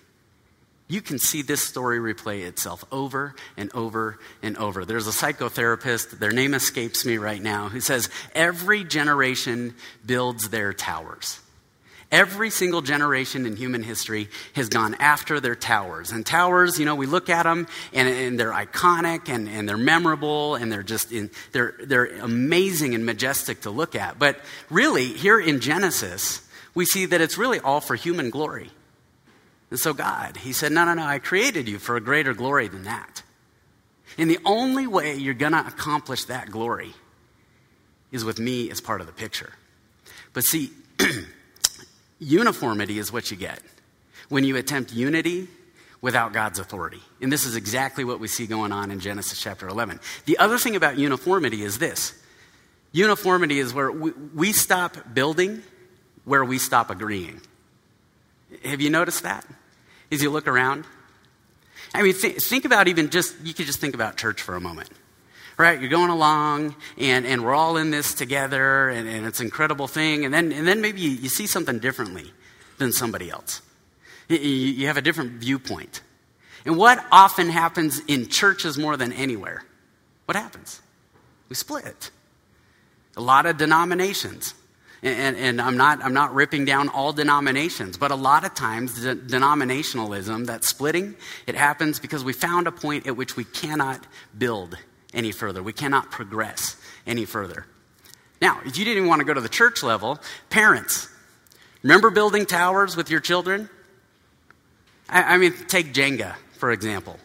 you 0.91 1.01
can 1.01 1.19
see 1.19 1.43
this 1.43 1.63
story 1.63 1.99
replay 1.99 2.47
itself 2.47 2.85
over 2.91 3.35
and 3.57 3.71
over 3.75 4.19
and 4.43 4.57
over. 4.57 4.85
There's 4.85 5.07
a 5.07 5.13
psychotherapist, 5.13 6.19
their 6.19 6.33
name 6.33 6.53
escapes 6.53 7.07
me 7.07 7.17
right 7.17 7.41
now, 7.41 7.69
who 7.69 7.81
says 7.81 8.11
every 8.35 8.85
generation 8.85 9.75
builds 10.05 10.49
their 10.49 10.73
towers. 10.73 11.41
Every 12.13 12.51
single 12.51 12.83
generation 12.83 13.47
in 13.47 13.55
human 13.55 13.85
history 13.85 14.29
has 14.55 14.69
gone 14.69 14.97
after 14.97 15.39
their 15.39 15.55
towers. 15.55 16.11
And 16.11 16.27
towers, 16.27 16.77
you 16.77 16.85
know, 16.85 16.97
we 16.97 17.07
look 17.07 17.31
at 17.31 17.45
them 17.45 17.69
and, 17.93 18.09
and 18.09 18.41
they're 18.41 18.53
iconic 18.53 19.29
and, 19.29 19.49
and 19.49 19.69
they're 19.69 19.77
memorable 19.77 20.57
and 20.57 20.73
they're 20.73 20.83
just 20.83 21.13
in, 21.13 21.31
they're, 21.53 21.75
they're 21.81 22.07
amazing 22.21 22.97
and 22.97 23.07
majestic 23.07 23.61
to 23.61 23.71
look 23.71 23.95
at. 23.95 24.19
But 24.19 24.41
really, 24.71 25.07
here 25.07 25.39
in 25.39 25.61
Genesis, 25.61 26.43
we 26.75 26.85
see 26.85 27.07
that 27.07 27.21
it's 27.21 27.39
really 27.39 27.61
all 27.61 27.81
for 27.81 27.95
human 27.95 28.31
glory. 28.31 28.71
And 29.71 29.79
so 29.79 29.93
God, 29.93 30.37
He 30.39 30.53
said, 30.53 30.73
No, 30.73 30.85
no, 30.85 30.95
no, 30.95 31.05
I 31.05 31.21
created 31.21 31.69
you 31.69 31.79
for 31.79 31.97
a 31.97 32.01
greater 32.01 32.35
glory 32.35 32.67
than 32.67 32.85
that. 32.85 33.23
And 34.19 34.29
the 34.29 34.41
only 34.45 34.89
way 34.89 35.15
you're 35.15 35.35
going 35.35 35.53
to 35.53 35.65
accomplish 35.65 36.25
that 36.25 36.51
glory 36.51 36.93
is 38.11 38.25
with 38.25 38.41
me 38.41 38.69
as 38.71 38.81
part 38.81 39.01
of 39.01 39.07
the 39.07 39.13
picture. 39.13 39.53
But 40.33 40.43
see, 40.43 40.73
Uniformity 42.21 42.99
is 42.99 43.13
what 43.13 43.31
you 43.31 43.37
get 43.37 43.61
when 44.29 44.45
you 44.45 44.57
attempt 44.57 44.93
unity 44.93 45.49
without 46.01 46.33
God's 46.33 46.59
authority. 46.59 47.01
And 47.21 47.33
this 47.33 47.45
is 47.45 47.57
exactly 47.57 48.05
what 48.05 48.21
we 48.21 48.29
see 48.29 48.47
going 48.47 48.73
on 48.73 48.91
in 48.91 49.01
Genesis 49.01 49.41
chapter 49.41 49.69
11. 49.69 50.01
The 50.27 50.39
other 50.39 50.59
thing 50.59 50.77
about 50.77 50.99
uniformity 50.99 51.63
is 51.63 51.79
this 51.79 52.15
uniformity 52.93 53.59
is 53.59 53.75
where 53.75 53.91
we, 53.91 54.13
we 54.35 54.53
stop 54.53 55.15
building 55.15 55.63
where 56.25 56.45
we 56.45 56.59
stop 56.59 56.91
agreeing. 56.91 57.41
Have 58.65 58.81
you 58.81 58.91
noticed 58.91 59.23
that? 59.23 59.47
As 60.13 60.23
you 60.23 60.31
look 60.31 60.47
around? 60.47 60.85
I 61.95 62.03
mean, 62.03 62.15
th- 62.15 62.43
think 62.43 62.65
about 62.65 62.89
even 62.89 63.11
just, 63.11 63.35
you 63.43 63.55
could 63.55 63.67
just 63.67 63.81
think 63.81 63.95
about 63.95 64.17
church 64.17 64.43
for 64.43 64.55
a 64.55 64.61
moment 64.61 64.91
right? 65.61 65.79
You're 65.79 65.91
going 65.91 66.09
along, 66.09 66.75
and, 66.97 67.27
and 67.27 67.45
we're 67.45 67.55
all 67.55 67.77
in 67.77 67.91
this 67.91 68.15
together, 68.15 68.89
and, 68.89 69.07
and 69.07 69.27
it's 69.27 69.41
an 69.41 69.47
incredible 69.47 69.87
thing. 69.87 70.25
And 70.25 70.33
then, 70.33 70.53
and 70.53 70.67
then 70.67 70.81
maybe 70.81 71.03
you, 71.03 71.11
you 71.11 71.29
see 71.29 71.47
something 71.47 71.79
differently 71.79 72.33
than 72.79 72.93
somebody 72.93 73.31
else. 73.31 73.61
You, 74.29 74.39
you 74.39 74.87
have 74.87 74.97
a 74.97 75.03
different 75.03 75.33
viewpoint. 75.33 76.01
And 76.65 76.79
what 76.79 77.05
often 77.13 77.51
happens 77.51 78.01
in 78.09 78.29
churches 78.29 78.79
more 78.79 78.97
than 78.97 79.13
anywhere? 79.13 79.63
What 80.25 80.35
happens? 80.35 80.81
We 81.51 81.57
split. 81.57 82.11
A 83.19 83.21
lot 83.21 83.45
of 83.45 83.59
denominations. 83.59 84.55
And, 85.03 85.37
and, 85.37 85.61
I'm, 85.61 85.77
not, 85.77 86.03
I'm 86.03 86.15
not 86.15 86.35
ripping 86.35 86.65
down 86.65 86.89
all 86.89 87.13
denominations, 87.13 87.99
but 87.99 88.11
a 88.11 88.17
lot 88.17 88.45
of 88.45 88.55
times, 88.55 89.03
the 89.03 89.15
denominationalism, 89.15 90.47
that 90.47 90.65
splitting, 90.65 91.17
it 91.47 91.55
happens 91.55 91.99
because 91.99 92.25
we 92.25 92.33
found 92.33 92.67
a 92.67 92.73
point 92.73 93.07
at 93.07 93.17
which 93.17 93.37
we 93.37 93.45
cannot 93.45 94.07
build 94.39 94.79
any 95.13 95.33
further. 95.33 95.63
We 95.63 95.73
cannot 95.73 96.11
progress 96.11 96.77
any 97.07 97.25
further. 97.25 97.67
Now, 98.41 98.61
if 98.65 98.79
you 98.79 98.85
didn't 98.85 99.07
want 99.07 99.21
to 99.21 99.25
go 99.25 99.35
to 99.35 99.41
the 99.41 99.49
church 99.49 99.83
level, 99.83 100.19
parents, 100.49 101.09
remember 101.83 102.11
building 102.11 102.47
towers 102.47 102.97
with 102.97 103.11
your 103.11 103.21
children? 103.21 103.69
I, 105.09 105.35
I 105.35 105.37
mean, 105.39 105.53
take 105.69 105.93
Jenga, 105.93 106.35
for 106.59 106.71
example. 106.71 107.19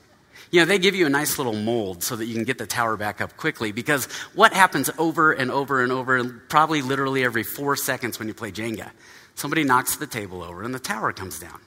You 0.51 0.61
know, 0.61 0.65
they 0.65 0.79
give 0.79 0.95
you 0.95 1.05
a 1.05 1.09
nice 1.09 1.37
little 1.37 1.53
mold 1.53 2.03
so 2.03 2.15
that 2.15 2.25
you 2.25 2.33
can 2.33 2.43
get 2.43 2.57
the 2.57 2.67
tower 2.67 2.97
back 2.97 3.19
up 3.19 3.35
quickly 3.37 3.71
because 3.71 4.05
what 4.35 4.53
happens 4.53 4.89
over 4.97 5.31
and 5.31 5.51
over 5.51 5.81
and 5.81 5.91
over, 5.91 6.23
probably 6.49 6.81
literally 6.81 7.23
every 7.23 7.43
four 7.43 7.75
seconds 7.75 8.19
when 8.19 8.27
you 8.27 8.33
play 8.33 8.51
Jenga? 8.51 8.91
Somebody 9.35 9.63
knocks 9.63 9.97
the 9.97 10.07
table 10.07 10.43
over 10.43 10.63
and 10.63 10.73
the 10.73 10.79
tower 10.79 11.11
comes 11.11 11.39
down. 11.39 11.59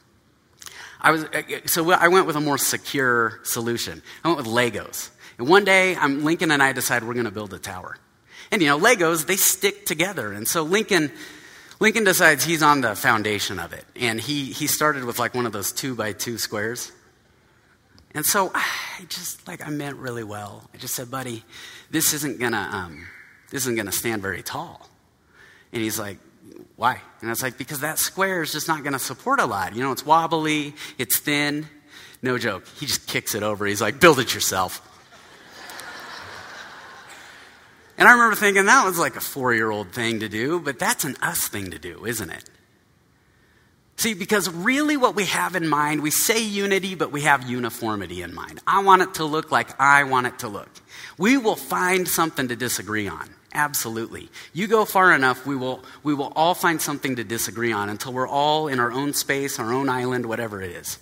I 1.00 1.10
was, 1.10 1.25
uh, 1.25 1.42
so 1.66 1.90
I 1.92 2.08
went 2.08 2.26
with 2.26 2.37
a 2.37 2.40
more 2.40 2.58
secure 2.58 3.40
solution. 3.44 4.02
I 4.25 4.28
went 4.28 4.38
with 4.38 4.46
Legos. 4.46 5.10
And 5.38 5.49
one 5.49 5.64
day, 5.64 5.97
I'm, 5.97 6.25
Lincoln 6.25 6.50
and 6.50 6.62
I 6.62 6.73
decide 6.73 7.04
we're 7.04 7.14
going 7.14 7.25
to 7.26 7.30
build 7.30 7.54
a 7.54 7.59
tower. 7.59 7.97
And 8.50 8.61
you 8.61 8.68
know, 8.68 8.78
Legos, 8.78 9.26
they 9.26 9.37
stick 9.37 9.87
together. 9.87 10.33
And 10.33 10.47
so 10.47 10.62
Lincoln, 10.62 11.12
Lincoln 11.80 12.04
decides 12.04 12.45
he's 12.45 12.62
on 12.62 12.80
the 12.80 12.97
foundation 12.97 13.59
of 13.59 13.73
it. 13.73 13.85
And 13.97 14.21
he, 14.21 14.47
he 14.47 14.66
started 14.66 15.04
with 15.04 15.18
like 15.18 15.35
one 15.35 15.47
of 15.47 15.52
those 15.52 15.73
two 15.73 15.95
by 15.95 16.12
two 16.12 16.38
squares. 16.38 16.92
And 18.14 18.25
so 18.25 18.50
I 18.54 19.04
just, 19.09 19.47
like, 19.47 19.64
I 19.64 19.71
meant 19.71 19.97
really 19.97 20.25
well. 20.25 20.68
I 20.75 20.78
just 20.78 20.95
said, 20.95 21.11
buddy, 21.11 21.45
this 21.90 22.14
isn't 22.14 22.40
to, 22.40 22.57
um, 22.57 23.07
this 23.50 23.66
isn't 23.66 23.85
to 23.85 23.92
stand 23.92 24.23
very 24.23 24.42
tall. 24.42 24.88
And 25.73 25.83
he's 25.83 25.99
like, 25.99 26.18
why? 26.76 27.00
And 27.21 27.28
I 27.28 27.33
was 27.33 27.42
like, 27.42 27.59
because 27.59 27.80
that 27.80 27.99
square 27.99 28.42
is 28.42 28.52
just 28.52 28.66
not 28.66 28.83
going 28.83 28.95
to 28.95 28.99
support 28.99 29.40
a 29.40 29.47
lot. 29.47 29.75
You 29.75 29.83
know, 29.83 29.92
it's 29.92 30.07
wobbly, 30.07 30.75
it's 30.97 31.18
thin. 31.18 31.66
No 32.23 32.38
joke. 32.38 32.66
He 32.80 32.87
just 32.87 33.07
kicks 33.07 33.35
it 33.35 33.42
over. 33.42 33.66
He's 33.66 33.80
like, 33.80 34.00
build 34.00 34.18
it 34.18 34.35
yourself. 34.35 34.80
And 37.99 38.09
I 38.09 38.12
remember 38.12 38.37
thinking 38.37 38.67
that 38.67 38.87
was 38.87 38.99
like 38.99 39.17
a 39.17 39.21
four 39.21 39.52
year 39.52 39.71
old 39.71 39.90
thing 39.90 40.21
to 40.21 40.28
do, 40.28 40.61
but 40.61 40.78
that's 40.78 41.05
an 41.05 41.17
us 41.21 41.49
thing 41.49 41.73
to 41.73 41.78
do, 41.78 42.07
isn't 42.07 42.31
it? 42.31 42.49
See, 43.97 44.14
because 44.14 44.49
really 44.49 44.97
what 44.97 45.17
we 45.17 45.25
have 45.25 45.57
in 45.57 45.67
mind, 45.67 46.02
we 46.02 46.12
say 46.12 46.40
unity, 46.40 46.95
but 46.95 47.11
we 47.11 47.23
have 47.23 47.50
uniformity 47.50 48.23
in 48.23 48.33
mind. 48.33 48.61
I 48.64 48.85
want 48.85 49.02
it 49.02 49.14
to 49.14 49.25
look 49.25 49.50
like 49.50 49.78
I 49.81 50.05
want 50.05 50.28
it 50.28 50.38
to 50.38 50.49
look. 50.49 50.69
We 51.19 51.37
will 51.37 51.57
find 51.57 52.07
something 52.07 52.47
to 52.47 52.55
disagree 52.55 53.09
on. 53.09 53.28
Absolutely. 53.52 54.31
You 54.52 54.69
go 54.69 54.85
far 54.85 55.12
enough, 55.12 55.45
we 55.45 55.57
will, 55.57 55.83
we 56.05 56.14
will 56.14 56.33
all 56.37 56.55
find 56.55 56.81
something 56.81 57.17
to 57.17 57.25
disagree 57.25 57.73
on 57.73 57.88
until 57.88 58.12
we're 58.12 58.28
all 58.28 58.69
in 58.69 58.78
our 58.78 58.93
own 58.93 59.14
space, 59.14 59.59
our 59.59 59.73
own 59.73 59.88
island, 59.88 60.26
whatever 60.26 60.62
it 60.62 60.71
is. 60.71 61.00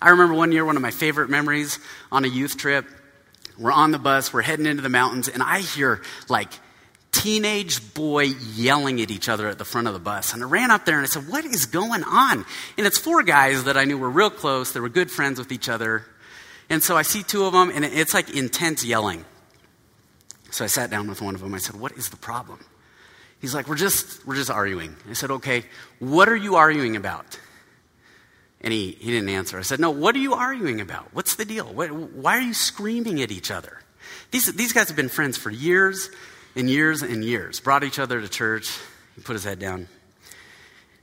I 0.00 0.08
remember 0.08 0.34
one 0.34 0.50
year, 0.50 0.64
one 0.64 0.76
of 0.76 0.82
my 0.82 0.92
favorite 0.92 1.28
memories 1.28 1.78
on 2.10 2.24
a 2.24 2.28
youth 2.28 2.56
trip, 2.56 2.86
we're 3.58 3.72
on 3.72 3.90
the 3.90 3.98
bus, 3.98 4.32
we're 4.32 4.42
heading 4.42 4.66
into 4.66 4.82
the 4.82 4.88
mountains, 4.88 5.28
and 5.28 5.42
I 5.42 5.60
hear 5.60 6.02
like 6.28 6.52
teenage 7.12 7.94
boy 7.94 8.24
yelling 8.54 9.00
at 9.00 9.10
each 9.10 9.28
other 9.28 9.48
at 9.48 9.58
the 9.58 9.64
front 9.64 9.88
of 9.88 9.92
the 9.92 9.98
bus. 9.98 10.32
And 10.32 10.42
I 10.42 10.46
ran 10.46 10.70
up 10.70 10.84
there 10.84 10.96
and 10.96 11.04
I 11.04 11.08
said, 11.08 11.28
What 11.28 11.44
is 11.44 11.66
going 11.66 12.04
on? 12.04 12.44
And 12.76 12.86
it's 12.86 12.98
four 12.98 13.22
guys 13.22 13.64
that 13.64 13.76
I 13.76 13.84
knew 13.84 13.98
were 13.98 14.10
real 14.10 14.30
close, 14.30 14.72
they 14.72 14.80
were 14.80 14.88
good 14.88 15.10
friends 15.10 15.38
with 15.38 15.52
each 15.52 15.68
other. 15.68 16.04
And 16.70 16.82
so 16.82 16.96
I 16.96 17.02
see 17.02 17.22
two 17.22 17.44
of 17.44 17.52
them, 17.52 17.70
and 17.74 17.84
it's 17.84 18.12
like 18.12 18.34
intense 18.36 18.84
yelling. 18.84 19.24
So 20.50 20.64
I 20.64 20.68
sat 20.68 20.90
down 20.90 21.08
with 21.08 21.22
one 21.22 21.34
of 21.34 21.40
them. 21.40 21.54
I 21.54 21.58
said, 21.58 21.76
What 21.76 21.92
is 21.92 22.10
the 22.10 22.16
problem? 22.16 22.64
He's 23.40 23.54
like, 23.54 23.68
We're 23.68 23.76
just, 23.76 24.26
we're 24.26 24.36
just 24.36 24.50
arguing. 24.50 24.96
I 25.08 25.14
said, 25.14 25.30
Okay, 25.30 25.64
what 25.98 26.28
are 26.28 26.36
you 26.36 26.56
arguing 26.56 26.96
about? 26.96 27.38
And 28.60 28.72
he, 28.72 28.92
he 28.92 29.10
didn't 29.10 29.28
answer. 29.28 29.58
I 29.58 29.62
said, 29.62 29.80
No, 29.80 29.90
what 29.90 30.16
are 30.16 30.20
you 30.20 30.34
arguing 30.34 30.80
about? 30.80 31.08
What's 31.12 31.36
the 31.36 31.44
deal? 31.44 31.66
What, 31.66 31.92
why 31.92 32.38
are 32.38 32.42
you 32.42 32.54
screaming 32.54 33.22
at 33.22 33.30
each 33.30 33.50
other? 33.50 33.80
These, 34.30 34.52
these 34.54 34.72
guys 34.72 34.88
have 34.88 34.96
been 34.96 35.08
friends 35.08 35.38
for 35.38 35.50
years 35.50 36.10
and 36.56 36.68
years 36.68 37.02
and 37.02 37.24
years. 37.24 37.60
Brought 37.60 37.84
each 37.84 37.98
other 37.98 38.20
to 38.20 38.28
church. 38.28 38.76
He 39.14 39.22
put 39.22 39.34
his 39.34 39.44
head 39.44 39.58
down. 39.58 39.88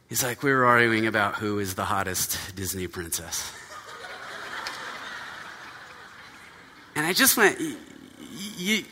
He's 0.09 0.23
like, 0.23 0.43
We 0.43 0.51
were 0.51 0.65
arguing 0.65 1.07
about 1.07 1.35
who 1.35 1.59
is 1.59 1.75
the 1.75 1.85
hottest 1.85 2.55
Disney 2.55 2.87
princess. 2.87 3.51
and 6.95 7.05
I 7.05 7.13
just 7.13 7.37
went, 7.37 7.59
You, 8.57 8.83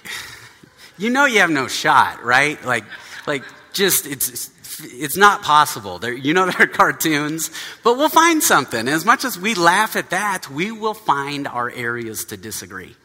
you 0.98 1.10
know 1.10 1.26
you 1.26 1.40
have 1.40 1.52
no 1.52 1.68
shot, 1.68 2.24
right? 2.24 2.64
Like, 2.64 2.86
like 3.28 3.44
just, 3.74 4.08
it's, 4.08 4.50
it's 4.82 5.18
not 5.18 5.42
possible. 5.42 6.00
They're, 6.00 6.14
you 6.14 6.34
know, 6.34 6.50
they're 6.58 6.68
cartoons, 6.68 7.52
but 7.84 7.98
we'll 7.98 8.10
find 8.10 8.42
something. 8.42 8.88
As 8.88 9.06
much 9.06 9.26
as 9.26 9.38
we 9.38 9.56
laugh 9.56 9.96
at 9.96 10.10
that, 10.12 10.50
we 10.50 10.72
will 10.72 10.94
find 10.94 11.48
our 11.48 11.70
areas 11.70 12.26
to 12.26 12.38
disagree. 12.38 12.96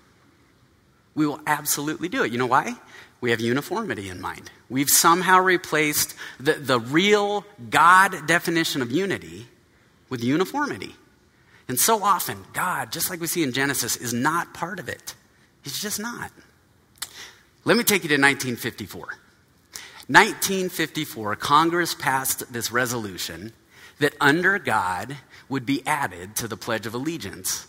We 1.15 1.27
will 1.27 1.41
absolutely 1.47 2.09
do 2.09 2.23
it. 2.25 2.33
You 2.33 2.39
know 2.39 2.47
why? 2.47 2.75
We 3.21 3.31
have 3.31 3.41
uniformity 3.41 4.09
in 4.09 4.21
mind. 4.21 4.51
We've 4.71 4.89
somehow 4.89 5.41
replaced 5.41 6.15
the, 6.39 6.55
the 6.55 6.79
real 6.79 7.45
God 7.69 8.27
definition 8.27 8.83
of 8.83 8.93
unity 8.93 9.49
with 10.09 10.23
uniformity. 10.23 10.95
And 11.67 11.79
so 11.79 12.03
often, 12.03 12.45
God, 12.53 12.93
just 12.93 13.11
like 13.11 13.21
we 13.21 13.27
see 13.27 13.43
in 13.43 13.53
Genesis, 13.53 13.97
is 13.97 14.15
not 14.15 14.55
part 14.55 14.79
of 14.79 14.89
it. 14.89 15.15
He's 15.63 15.79
just 15.79 15.99
not. 16.01 16.31
Let 17.65 17.77
me 17.77 17.83
take 17.83 18.05
you 18.05 18.09
to 18.09 18.15
1954. 18.15 19.09
1954, 20.09 21.37
Congress 21.37 21.95
passed 21.95 22.53
this 22.53 22.73
resolution 22.73 23.53
that 23.99 24.15
under 24.21 24.59
God 24.59 25.17
would 25.49 25.67
be 25.67 25.87
added 25.87 26.35
to 26.37 26.49
the 26.49 26.57
Pledge 26.57 26.87
of 26.87 26.95
Allegiance 26.95 27.67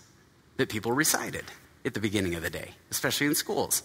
that 0.58 0.70
people 0.70 0.92
recited 0.92 1.46
at 1.86 1.94
the 1.94 2.00
beginning 2.00 2.36
of 2.36 2.44
the 2.44 2.50
day, 2.50 2.72
especially 2.92 3.28
in 3.28 3.36
schools. 3.36 3.84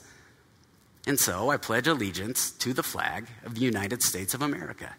And 1.06 1.18
so 1.18 1.50
I 1.50 1.56
pledge 1.56 1.87
allegiance 1.87 2.50
to 2.52 2.73
the 2.73 2.82
flag 2.82 3.28
of 3.44 3.54
the 3.54 3.61
United 3.61 4.02
States 4.02 4.34
of 4.34 4.42
America. 4.42 4.96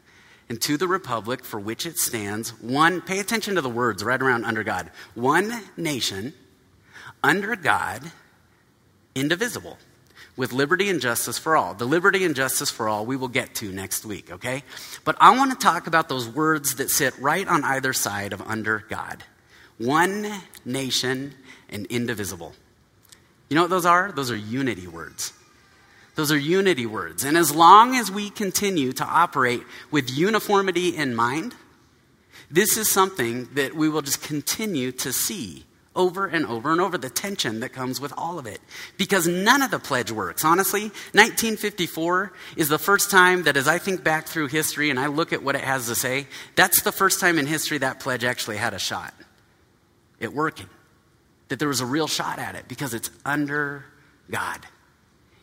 and 0.47 0.61
to 0.61 0.77
the 0.77 0.87
republic 0.87 1.43
for 1.43 1.59
which 1.59 1.85
it 1.85 1.97
stands, 1.97 2.51
one, 2.61 3.01
pay 3.01 3.19
attention 3.19 3.55
to 3.55 3.61
the 3.61 3.69
words 3.69 4.03
right 4.03 4.21
around 4.21 4.45
under 4.45 4.63
God, 4.63 4.91
one 5.15 5.63
nation, 5.75 6.33
under 7.23 7.55
God, 7.55 8.11
indivisible, 9.15 9.79
with 10.37 10.53
liberty 10.53 10.89
and 10.89 11.01
justice 11.01 11.37
for 11.37 11.55
all. 11.55 11.73
The 11.73 11.85
liberty 11.85 12.25
and 12.25 12.35
justice 12.35 12.69
for 12.69 12.89
all 12.89 13.05
we 13.05 13.15
will 13.15 13.27
get 13.27 13.55
to 13.55 13.71
next 13.71 14.05
week, 14.05 14.31
okay? 14.31 14.63
But 15.03 15.15
I 15.19 15.35
want 15.37 15.51
to 15.51 15.57
talk 15.57 15.87
about 15.87 16.09
those 16.09 16.27
words 16.27 16.75
that 16.75 16.89
sit 16.89 17.17
right 17.19 17.47
on 17.47 17.63
either 17.63 17.93
side 17.93 18.33
of 18.33 18.41
under 18.41 18.83
God 18.89 19.23
one 19.77 20.31
nation 20.63 21.33
and 21.69 21.85
indivisible. 21.87 22.53
You 23.49 23.55
know 23.55 23.61
what 23.63 23.69
those 23.69 23.85
are? 23.85 24.11
Those 24.11 24.31
are 24.31 24.35
unity 24.35 24.87
words. 24.87 25.33
Those 26.15 26.31
are 26.31 26.37
unity 26.37 26.85
words. 26.85 27.25
And 27.25 27.37
as 27.37 27.53
long 27.53 27.95
as 27.95 28.09
we 28.09 28.29
continue 28.29 28.93
to 28.93 29.03
operate 29.03 29.63
with 29.91 30.09
uniformity 30.09 30.95
in 30.95 31.13
mind, 31.13 31.53
this 32.49 32.77
is 32.77 32.89
something 32.89 33.49
that 33.55 33.75
we 33.75 33.89
will 33.89 34.01
just 34.01 34.21
continue 34.21 34.91
to 34.93 35.11
see 35.11 35.65
over 35.95 36.25
and 36.25 36.45
over 36.45 36.71
and 36.71 36.81
over 36.81 36.97
the 36.97 37.09
tension 37.09 37.61
that 37.61 37.69
comes 37.69 38.01
with 38.01 38.13
all 38.17 38.37
of 38.37 38.45
it. 38.45 38.59
Because 38.97 39.27
none 39.27 39.61
of 39.61 39.71
the 39.71 39.79
pledge 39.79 40.11
works. 40.11 40.43
Honestly, 40.43 40.83
1954 41.13 42.33
is 42.57 42.69
the 42.69 42.79
first 42.79 43.09
time 43.09 43.43
that 43.43 43.57
as 43.57 43.67
I 43.67 43.77
think 43.77 44.03
back 44.03 44.27
through 44.27 44.47
history 44.47 44.89
and 44.89 44.99
I 44.99 45.07
look 45.07 45.33
at 45.33 45.43
what 45.43 45.55
it 45.55 45.63
has 45.63 45.87
to 45.87 45.95
say, 45.95 46.27
that's 46.55 46.81
the 46.81 46.91
first 46.91 47.19
time 47.19 47.39
in 47.39 47.45
history 47.45 47.77
that 47.79 47.99
pledge 47.99 48.23
actually 48.23 48.57
had 48.57 48.73
a 48.73 48.79
shot 48.79 49.13
at 50.19 50.33
working. 50.33 50.69
That 51.47 51.59
there 51.59 51.67
was 51.67 51.81
a 51.81 51.85
real 51.85 52.07
shot 52.07 52.39
at 52.39 52.55
it 52.55 52.67
because 52.67 52.93
it's 52.93 53.11
under 53.23 53.85
God. 54.29 54.59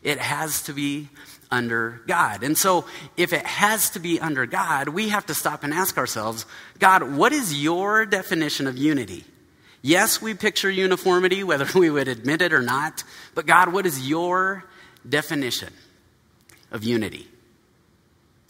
It 0.03 0.17
has 0.17 0.63
to 0.63 0.73
be 0.73 1.07
under 1.49 2.01
God. 2.07 2.43
And 2.43 2.57
so, 2.57 2.85
if 3.15 3.31
it 3.31 3.45
has 3.45 3.91
to 3.91 3.99
be 3.99 4.19
under 4.19 4.45
God, 4.45 4.89
we 4.89 5.09
have 5.09 5.25
to 5.27 5.33
stop 5.33 5.63
and 5.63 5.73
ask 5.73 5.97
ourselves 5.97 6.45
God, 6.79 7.15
what 7.15 7.31
is 7.31 7.61
your 7.61 8.05
definition 8.05 8.67
of 8.67 8.77
unity? 8.77 9.23
Yes, 9.85 10.21
we 10.21 10.33
picture 10.33 10.71
uniformity, 10.71 11.43
whether 11.43 11.67
we 11.77 11.89
would 11.89 12.07
admit 12.07 12.41
it 12.41 12.53
or 12.53 12.61
not, 12.61 13.03
but 13.35 13.45
God, 13.45 13.73
what 13.73 13.85
is 13.85 14.07
your 14.07 14.63
definition 15.07 15.73
of 16.71 16.85
unity? 16.85 17.27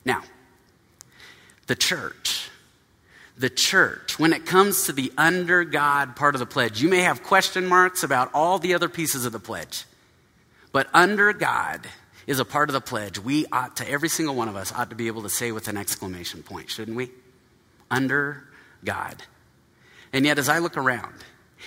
Now, 0.05 0.21
the 1.67 1.75
church. 1.75 2.49
The 3.35 3.49
church, 3.49 4.19
when 4.19 4.31
it 4.31 4.45
comes 4.45 4.83
to 4.85 4.93
the 4.93 5.11
under 5.17 5.63
God 5.63 6.15
part 6.15 6.35
of 6.35 6.39
the 6.39 6.45
pledge, 6.45 6.79
you 6.83 6.87
may 6.87 6.99
have 6.99 7.23
question 7.23 7.65
marks 7.65 8.03
about 8.03 8.29
all 8.35 8.59
the 8.59 8.75
other 8.75 8.87
pieces 8.87 9.25
of 9.25 9.31
the 9.31 9.39
pledge. 9.39 9.85
But 10.71 10.87
under 10.93 11.33
God 11.33 11.81
is 12.27 12.39
a 12.39 12.45
part 12.45 12.69
of 12.69 12.73
the 12.73 12.81
pledge 12.81 13.17
we 13.17 13.47
ought 13.51 13.77
to, 13.77 13.89
every 13.89 14.07
single 14.07 14.35
one 14.35 14.49
of 14.49 14.55
us 14.55 14.71
ought 14.71 14.91
to 14.91 14.95
be 14.95 15.07
able 15.07 15.23
to 15.23 15.29
say 15.29 15.51
with 15.51 15.67
an 15.67 15.77
exclamation 15.77 16.43
point, 16.43 16.69
shouldn't 16.69 16.95
we? 16.95 17.09
Under 17.89 18.43
God. 18.85 19.23
And 20.13 20.25
yet, 20.25 20.37
as 20.37 20.47
I 20.47 20.59
look 20.59 20.77
around, 20.77 21.15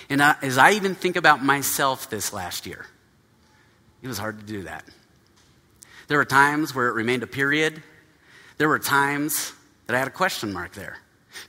and 0.09 0.23
I, 0.23 0.35
as 0.41 0.57
I 0.57 0.71
even 0.71 0.95
think 0.95 1.17
about 1.17 1.43
myself 1.43 2.09
this 2.09 2.31
last 2.31 2.65
year, 2.65 2.85
it 4.01 4.07
was 4.07 4.17
hard 4.17 4.39
to 4.39 4.45
do 4.45 4.63
that. 4.63 4.85
There 6.07 6.17
were 6.17 6.25
times 6.25 6.73
where 6.73 6.87
it 6.87 6.93
remained 6.93 7.23
a 7.23 7.27
period. 7.27 7.83
There 8.57 8.69
were 8.69 8.79
times 8.79 9.51
that 9.85 9.95
I 9.95 9.99
had 9.99 10.07
a 10.07 10.11
question 10.11 10.53
mark 10.53 10.73
there. 10.73 10.97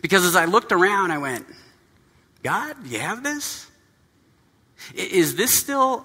Because 0.03 0.25
as 0.25 0.35
I 0.35 0.47
looked 0.47 0.73
around, 0.73 1.13
I 1.13 1.19
went, 1.19 1.47
God, 2.43 2.77
you 2.87 2.99
have 2.99 3.23
this? 3.23 3.71
Is 4.95 5.37
this 5.37 5.55
still 5.55 6.05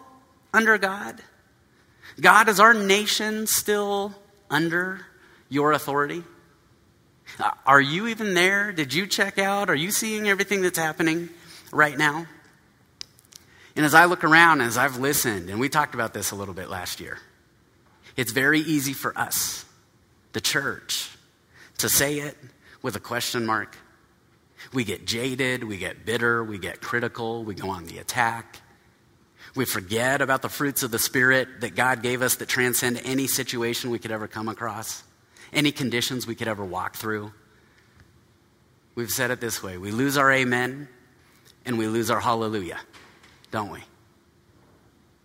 under 0.54 0.78
God? 0.78 1.20
God, 2.22 2.50
is 2.50 2.60
our 2.60 2.74
nation 2.74 3.48
still 3.48 4.14
under 4.50 5.02
your 5.50 5.72
authority? 5.72 6.24
Are 7.66 7.82
you 7.82 8.08
even 8.08 8.34
there? 8.34 8.72
Did 8.72 8.94
you 8.94 9.08
check 9.08 9.38
out? 9.38 9.70
Are 9.70 9.76
you 9.76 9.92
seeing 9.92 10.28
everything 10.28 10.62
that's 10.62 10.78
happening 10.78 11.30
right 11.72 11.98
now? 11.98 12.28
And 13.76 13.86
as 13.86 13.94
I 13.94 14.06
look 14.06 14.24
around, 14.24 14.62
as 14.62 14.78
I've 14.78 14.98
listened, 14.98 15.50
and 15.50 15.60
we 15.60 15.68
talked 15.68 15.96
about 15.96 16.14
this 16.14 16.32
a 16.32 16.36
little 16.36 16.54
bit 16.54 16.70
last 16.70 17.00
year, 17.00 17.18
it's 18.16 18.32
very 18.32 18.60
easy 18.60 18.94
for 18.94 19.18
us, 19.18 19.66
the 20.34 20.42
church, 20.42 21.10
to 21.80 21.90
say 21.90 22.20
it 22.20 22.38
with 22.84 22.96
a 22.96 23.00
question 23.00 23.46
mark. 23.46 23.76
We 24.72 24.84
get 24.84 25.06
jaded, 25.06 25.64
we 25.64 25.78
get 25.78 26.06
bitter, 26.06 26.44
we 26.44 26.60
get 26.60 26.82
critical, 26.82 27.44
we 27.44 27.56
go 27.56 27.70
on 27.70 27.86
the 27.86 27.98
attack. 27.98 28.62
We 29.56 29.66
forget 29.66 30.22
about 30.22 30.42
the 30.42 30.50
fruits 30.50 30.84
of 30.84 30.92
the 30.92 31.00
Spirit 31.00 31.62
that 31.62 31.76
God 31.76 32.02
gave 32.02 32.22
us 32.22 32.36
that 32.36 32.48
transcend 32.48 33.02
any 33.04 33.28
situation 33.28 33.90
we 33.90 34.00
could 34.00 34.12
ever 34.12 34.28
come 34.28 34.50
across, 34.50 35.04
any 35.52 35.72
conditions 35.72 36.26
we 36.26 36.36
could 36.36 36.48
ever 36.48 36.64
walk 36.64 36.96
through. 36.96 37.34
We've 38.96 39.12
said 39.12 39.32
it 39.32 39.42
this 39.42 39.64
way 39.64 39.78
we 39.78 39.92
lose 39.92 40.18
our 40.18 40.32
amen 40.32 40.88
and 41.66 41.78
we 41.78 41.88
lose 41.88 42.12
our 42.12 42.20
hallelujah, 42.20 42.80
don't 43.52 43.72
we? 43.72 43.80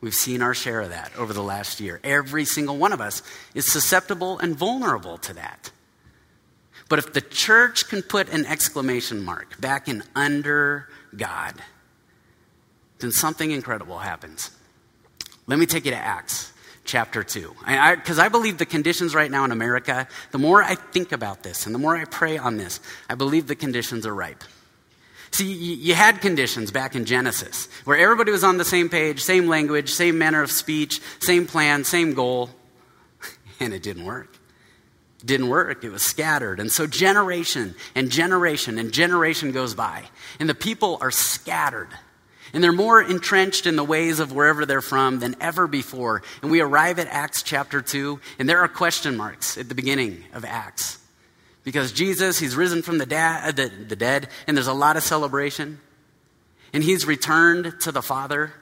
We've 0.00 0.14
seen 0.14 0.42
our 0.42 0.54
share 0.54 0.80
of 0.80 0.90
that 0.90 1.12
over 1.16 1.32
the 1.32 1.42
last 1.42 1.80
year. 1.80 2.00
Every 2.04 2.44
single 2.44 2.76
one 2.76 2.92
of 2.92 3.00
us 3.00 3.22
is 3.54 3.70
susceptible 3.70 4.38
and 4.38 4.56
vulnerable 4.56 5.18
to 5.18 5.34
that. 5.34 5.72
But 6.88 7.00
if 7.00 7.12
the 7.12 7.20
church 7.20 7.88
can 7.88 8.02
put 8.02 8.28
an 8.28 8.46
exclamation 8.46 9.24
mark 9.24 9.60
back 9.60 9.88
in 9.88 10.04
under 10.14 10.88
God, 11.16 11.54
then 13.00 13.10
something 13.10 13.50
incredible 13.50 13.98
happens. 13.98 14.50
Let 15.46 15.58
me 15.58 15.66
take 15.66 15.84
you 15.84 15.90
to 15.90 15.96
Acts 15.96 16.52
chapter 16.88 17.22
2. 17.22 17.54
Because 17.60 18.18
I, 18.18 18.24
I, 18.24 18.28
believe 18.28 18.58
the 18.58 18.66
conditions 18.66 19.14
right 19.14 19.30
now 19.30 19.44
in 19.44 19.52
America, 19.52 20.08
the 20.32 20.38
more 20.38 20.62
I 20.62 20.74
think 20.74 21.12
about 21.12 21.42
this 21.44 21.66
and 21.66 21.74
the 21.74 21.78
more 21.78 21.96
I 21.96 22.04
pray 22.04 22.38
on 22.38 22.56
this, 22.56 22.80
I 23.08 23.14
believe 23.14 23.46
the 23.46 23.54
conditions 23.54 24.06
are 24.06 24.14
ripe. 24.14 24.42
See, 25.30 25.52
you, 25.52 25.76
you 25.76 25.94
had 25.94 26.22
conditions 26.22 26.70
back 26.70 26.96
in 26.96 27.04
Genesis 27.04 27.68
where 27.84 27.98
everybody 27.98 28.32
was 28.32 28.42
on 28.42 28.56
the 28.56 28.64
same 28.64 28.88
page, 28.88 29.20
same 29.20 29.46
language, 29.46 29.90
same 29.90 30.18
manner 30.18 30.42
of 30.42 30.50
speech, 30.50 31.00
same 31.20 31.46
plan, 31.46 31.84
same 31.84 32.14
goal, 32.14 32.50
and 33.60 33.74
it 33.74 33.82
didn't 33.82 34.04
work. 34.04 34.34
Didn't 35.24 35.48
work. 35.48 35.84
It 35.84 35.90
was 35.90 36.02
scattered. 36.02 36.58
And 36.58 36.72
so 36.72 36.86
generation 36.86 37.74
and 37.94 38.10
generation 38.10 38.78
and 38.78 38.92
generation 38.92 39.52
goes 39.52 39.74
by, 39.74 40.04
and 40.40 40.48
the 40.48 40.54
people 40.54 40.96
are 41.02 41.10
scattered. 41.10 41.88
And 42.52 42.62
they're 42.62 42.72
more 42.72 43.00
entrenched 43.02 43.66
in 43.66 43.76
the 43.76 43.84
ways 43.84 44.20
of 44.20 44.32
wherever 44.32 44.64
they're 44.64 44.80
from 44.80 45.18
than 45.18 45.36
ever 45.40 45.66
before. 45.66 46.22
And 46.42 46.50
we 46.50 46.60
arrive 46.60 46.98
at 46.98 47.08
Acts 47.08 47.42
chapter 47.42 47.82
2, 47.82 48.20
and 48.38 48.48
there 48.48 48.60
are 48.60 48.68
question 48.68 49.16
marks 49.16 49.58
at 49.58 49.68
the 49.68 49.74
beginning 49.74 50.24
of 50.32 50.44
Acts. 50.44 50.98
Because 51.64 51.92
Jesus, 51.92 52.38
he's 52.38 52.56
risen 52.56 52.82
from 52.82 52.98
the, 52.98 53.06
da- 53.06 53.40
uh, 53.44 53.52
the, 53.52 53.68
the 53.68 53.96
dead, 53.96 54.28
and 54.46 54.56
there's 54.56 54.68
a 54.68 54.72
lot 54.72 54.96
of 54.96 55.02
celebration. 55.02 55.80
And 56.72 56.82
he's 56.82 57.06
returned 57.06 57.74
to 57.80 57.92
the 57.92 58.02
Father. 58.02 58.52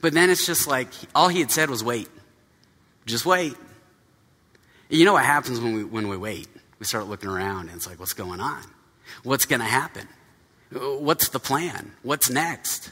But 0.00 0.14
then 0.14 0.30
it's 0.30 0.46
just 0.46 0.66
like, 0.66 0.88
all 1.14 1.28
he 1.28 1.40
had 1.40 1.50
said 1.50 1.70
was 1.70 1.84
wait. 1.84 2.08
Just 3.06 3.26
wait. 3.26 3.56
You 4.88 5.04
know 5.04 5.12
what 5.12 5.24
happens 5.24 5.60
when 5.60 5.74
we, 5.74 5.84
when 5.84 6.08
we 6.08 6.16
wait? 6.16 6.48
We 6.78 6.86
start 6.86 7.06
looking 7.06 7.28
around, 7.28 7.68
and 7.68 7.76
it's 7.76 7.86
like, 7.86 8.00
what's 8.00 8.14
going 8.14 8.40
on? 8.40 8.62
What's 9.22 9.44
going 9.44 9.60
to 9.60 9.66
happen? 9.66 10.08
What's 10.72 11.28
the 11.28 11.38
plan? 11.38 11.92
What's 12.02 12.30
next? 12.30 12.90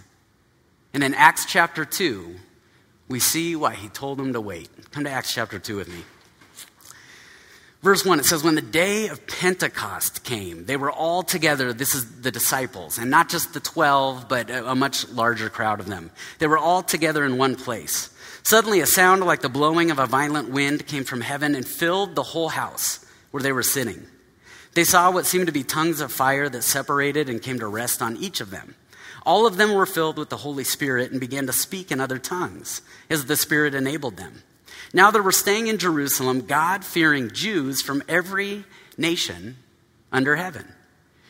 And 0.98 1.04
in 1.04 1.14
Acts 1.14 1.46
chapter 1.46 1.84
2, 1.84 2.34
we 3.06 3.20
see 3.20 3.54
why 3.54 3.76
he 3.76 3.88
told 3.88 4.18
them 4.18 4.32
to 4.32 4.40
wait. 4.40 4.68
Come 4.90 5.04
to 5.04 5.10
Acts 5.10 5.32
chapter 5.32 5.60
2 5.60 5.76
with 5.76 5.86
me. 5.86 6.02
Verse 7.82 8.04
1, 8.04 8.18
it 8.18 8.24
says, 8.24 8.42
When 8.42 8.56
the 8.56 8.62
day 8.62 9.06
of 9.06 9.24
Pentecost 9.28 10.24
came, 10.24 10.64
they 10.64 10.76
were 10.76 10.90
all 10.90 11.22
together. 11.22 11.72
This 11.72 11.94
is 11.94 12.22
the 12.22 12.32
disciples, 12.32 12.98
and 12.98 13.12
not 13.12 13.28
just 13.28 13.54
the 13.54 13.60
12, 13.60 14.28
but 14.28 14.50
a 14.50 14.74
much 14.74 15.08
larger 15.10 15.48
crowd 15.48 15.78
of 15.78 15.86
them. 15.86 16.10
They 16.40 16.48
were 16.48 16.58
all 16.58 16.82
together 16.82 17.24
in 17.24 17.38
one 17.38 17.54
place. 17.54 18.10
Suddenly, 18.42 18.80
a 18.80 18.86
sound 18.86 19.22
like 19.22 19.40
the 19.40 19.48
blowing 19.48 19.92
of 19.92 20.00
a 20.00 20.06
violent 20.06 20.50
wind 20.50 20.88
came 20.88 21.04
from 21.04 21.20
heaven 21.20 21.54
and 21.54 21.64
filled 21.64 22.16
the 22.16 22.24
whole 22.24 22.48
house 22.48 23.06
where 23.30 23.44
they 23.44 23.52
were 23.52 23.62
sitting. 23.62 24.04
They 24.74 24.82
saw 24.82 25.12
what 25.12 25.26
seemed 25.26 25.46
to 25.46 25.52
be 25.52 25.62
tongues 25.62 26.00
of 26.00 26.10
fire 26.10 26.48
that 26.48 26.62
separated 26.62 27.28
and 27.28 27.40
came 27.40 27.60
to 27.60 27.68
rest 27.68 28.02
on 28.02 28.16
each 28.16 28.40
of 28.40 28.50
them. 28.50 28.74
All 29.28 29.46
of 29.46 29.58
them 29.58 29.74
were 29.74 29.84
filled 29.84 30.16
with 30.16 30.30
the 30.30 30.38
Holy 30.38 30.64
Spirit 30.64 31.10
and 31.10 31.20
began 31.20 31.46
to 31.48 31.52
speak 31.52 31.92
in 31.92 32.00
other 32.00 32.16
tongues 32.16 32.80
as 33.10 33.26
the 33.26 33.36
Spirit 33.36 33.74
enabled 33.74 34.16
them. 34.16 34.42
Now 34.94 35.10
they 35.10 35.20
were 35.20 35.32
staying 35.32 35.66
in 35.66 35.76
Jerusalem, 35.76 36.46
God 36.46 36.82
fearing 36.82 37.30
Jews 37.30 37.82
from 37.82 38.02
every 38.08 38.64
nation 38.96 39.58
under 40.10 40.34
heaven. 40.34 40.66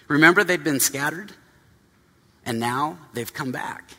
Remember, 0.06 0.44
they'd 0.44 0.62
been 0.62 0.78
scattered, 0.78 1.32
and 2.46 2.60
now 2.60 2.98
they've 3.14 3.34
come 3.34 3.50
back. 3.50 3.90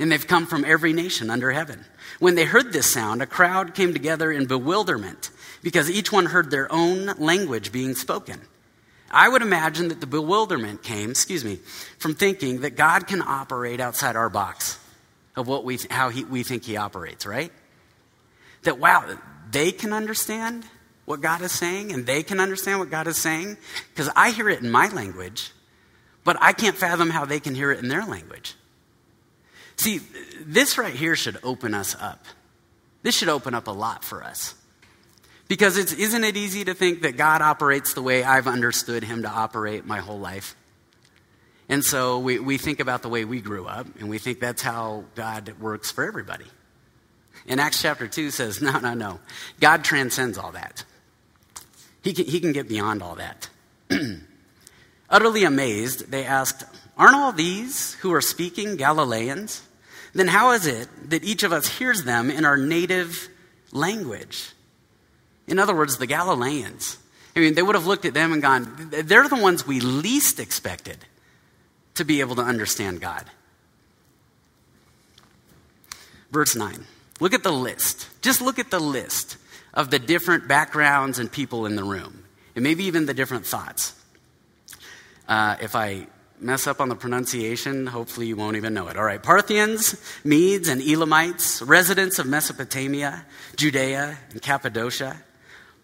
And 0.00 0.10
they've 0.10 0.26
come 0.26 0.46
from 0.46 0.64
every 0.64 0.92
nation 0.92 1.30
under 1.30 1.52
heaven. 1.52 1.84
When 2.18 2.34
they 2.34 2.46
heard 2.46 2.72
this 2.72 2.90
sound, 2.90 3.22
a 3.22 3.26
crowd 3.26 3.76
came 3.76 3.92
together 3.92 4.32
in 4.32 4.46
bewilderment 4.46 5.30
because 5.62 5.88
each 5.88 6.10
one 6.10 6.26
heard 6.26 6.50
their 6.50 6.70
own 6.72 7.06
language 7.16 7.70
being 7.70 7.94
spoken. 7.94 8.40
I 9.10 9.28
would 9.28 9.42
imagine 9.42 9.88
that 9.88 10.00
the 10.00 10.06
bewilderment 10.06 10.82
came, 10.82 11.10
excuse 11.10 11.44
me, 11.44 11.56
from 11.98 12.14
thinking 12.14 12.60
that 12.60 12.76
God 12.76 13.06
can 13.06 13.22
operate 13.22 13.80
outside 13.80 14.16
our 14.16 14.28
box 14.28 14.78
of 15.36 15.46
what 15.46 15.64
we, 15.64 15.78
how 15.90 16.08
he, 16.08 16.24
we 16.24 16.42
think 16.42 16.64
he 16.64 16.76
operates, 16.76 17.26
right? 17.26 17.52
That, 18.62 18.78
wow, 18.78 19.16
they 19.50 19.70
can 19.70 19.92
understand 19.92 20.64
what 21.04 21.20
God 21.20 21.40
is 21.40 21.52
saying 21.52 21.92
and 21.92 22.04
they 22.04 22.22
can 22.22 22.40
understand 22.40 22.80
what 22.80 22.90
God 22.90 23.06
is 23.06 23.16
saying? 23.16 23.56
Because 23.90 24.10
I 24.14 24.30
hear 24.30 24.48
it 24.48 24.60
in 24.60 24.70
my 24.70 24.88
language, 24.88 25.52
but 26.24 26.36
I 26.40 26.52
can't 26.52 26.76
fathom 26.76 27.10
how 27.10 27.24
they 27.24 27.40
can 27.40 27.54
hear 27.54 27.70
it 27.70 27.78
in 27.78 27.88
their 27.88 28.04
language. 28.04 28.54
See, 29.76 30.00
this 30.40 30.78
right 30.78 30.94
here 30.94 31.16
should 31.16 31.38
open 31.42 31.74
us 31.74 31.94
up. 31.98 32.24
This 33.02 33.16
should 33.16 33.28
open 33.28 33.54
up 33.54 33.68
a 33.68 33.72
lot 33.72 34.02
for 34.02 34.24
us. 34.24 34.54
Because 35.48 35.76
it's, 35.76 35.92
isn't 35.92 36.24
it 36.24 36.36
easy 36.36 36.64
to 36.64 36.74
think 36.74 37.02
that 37.02 37.16
God 37.16 37.40
operates 37.40 37.94
the 37.94 38.02
way 38.02 38.24
I've 38.24 38.48
understood 38.48 39.04
him 39.04 39.22
to 39.22 39.28
operate 39.28 39.86
my 39.86 39.98
whole 39.98 40.18
life? 40.18 40.56
And 41.68 41.84
so 41.84 42.18
we, 42.18 42.38
we 42.38 42.58
think 42.58 42.80
about 42.80 43.02
the 43.02 43.08
way 43.08 43.24
we 43.24 43.40
grew 43.40 43.66
up, 43.66 43.86
and 43.98 44.08
we 44.08 44.18
think 44.18 44.40
that's 44.40 44.62
how 44.62 45.04
God 45.14 45.52
works 45.60 45.90
for 45.90 46.04
everybody. 46.04 46.46
And 47.46 47.60
Acts 47.60 47.82
chapter 47.82 48.06
2 48.06 48.30
says, 48.30 48.60
no, 48.62 48.78
no, 48.78 48.94
no. 48.94 49.20
God 49.60 49.84
transcends 49.84 50.38
all 50.38 50.52
that. 50.52 50.84
He 52.02 52.12
can, 52.12 52.26
he 52.26 52.40
can 52.40 52.52
get 52.52 52.68
beyond 52.68 53.02
all 53.02 53.16
that. 53.16 53.48
Utterly 55.10 55.44
amazed, 55.44 56.10
they 56.10 56.24
asked, 56.24 56.64
Aren't 56.96 57.16
all 57.16 57.32
these 57.32 57.94
who 57.94 58.12
are 58.12 58.20
speaking 58.20 58.76
Galileans? 58.76 59.62
Then 60.14 60.28
how 60.28 60.52
is 60.52 60.66
it 60.66 60.88
that 61.10 61.24
each 61.24 61.42
of 61.42 61.52
us 61.52 61.78
hears 61.78 62.04
them 62.04 62.30
in 62.30 62.44
our 62.44 62.56
native 62.56 63.28
language? 63.70 64.52
In 65.46 65.58
other 65.58 65.74
words, 65.74 65.98
the 65.98 66.06
Galileans. 66.06 66.98
I 67.34 67.40
mean, 67.40 67.54
they 67.54 67.62
would 67.62 67.74
have 67.74 67.86
looked 67.86 68.04
at 68.04 68.14
them 68.14 68.32
and 68.32 68.42
gone, 68.42 68.90
They're 68.90 69.28
the 69.28 69.36
ones 69.36 69.66
we 69.66 69.80
least 69.80 70.40
expected 70.40 70.98
to 71.94 72.04
be 72.04 72.20
able 72.20 72.36
to 72.36 72.42
understand 72.42 73.00
God. 73.00 73.24
Verse 76.30 76.56
9. 76.56 76.86
Look 77.20 77.32
at 77.32 77.42
the 77.42 77.52
list. 77.52 78.08
Just 78.22 78.40
look 78.40 78.58
at 78.58 78.70
the 78.70 78.80
list 78.80 79.36
of 79.72 79.90
the 79.90 79.98
different 79.98 80.48
backgrounds 80.48 81.18
and 81.18 81.30
people 81.30 81.66
in 81.66 81.76
the 81.76 81.84
room, 81.84 82.24
and 82.54 82.62
maybe 82.62 82.84
even 82.84 83.06
the 83.06 83.14
different 83.14 83.46
thoughts. 83.46 83.94
Uh, 85.28 85.56
if 85.60 85.74
I 85.74 86.06
mess 86.40 86.66
up 86.66 86.80
on 86.80 86.88
the 86.88 86.94
pronunciation, 86.96 87.86
hopefully 87.86 88.26
you 88.26 88.36
won't 88.36 88.56
even 88.56 88.74
know 88.74 88.88
it. 88.88 88.96
All 88.96 89.04
right, 89.04 89.22
Parthians, 89.22 90.00
Medes, 90.24 90.68
and 90.68 90.82
Elamites, 90.82 91.62
residents 91.62 92.18
of 92.18 92.26
Mesopotamia, 92.26 93.24
Judea, 93.56 94.18
and 94.30 94.42
Cappadocia, 94.42 95.22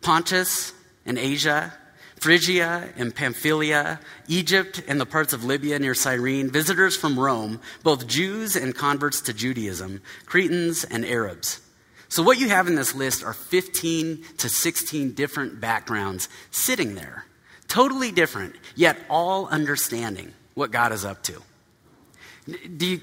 Pontus 0.03 0.73
and 1.07 1.19
Asia, 1.19 1.73
Phrygia 2.17 2.89
and 2.97 3.15
Pamphylia, 3.15 3.99
Egypt 4.29 4.83
and 4.87 5.01
the 5.01 5.07
parts 5.07 5.33
of 5.33 5.45
Libya 5.45 5.79
near 5.79 5.95
Cyrene, 5.95 6.51
visitors 6.51 6.97
from 6.97 7.19
Rome, 7.19 7.61
both 7.83 8.07
Jews 8.07 8.55
and 8.55 8.75
converts 8.75 9.21
to 9.23 9.33
Judaism, 9.33 10.03
Cretans 10.27 10.85
and 10.85 11.05
Arabs. 11.05 11.61
So, 12.09 12.23
what 12.23 12.39
you 12.39 12.49
have 12.49 12.69
in 12.69 12.75
this 12.75 12.95
list 12.95 13.25
are 13.25 13.33
15 13.33 14.23
to 14.39 14.49
16 14.49 15.15
different 15.15 15.61
backgrounds 15.61 16.29
sitting 16.51 16.95
there, 16.95 17.25
totally 17.69 18.13
different, 18.13 18.55
yet 18.77 18.99
all 19.09 19.47
understanding 19.47 20.33
what 20.55 20.71
God 20.71 20.93
is 20.93 21.05
up 21.05 21.23
to. 21.25 21.43
Do 22.77 22.87
you, 22.87 23.01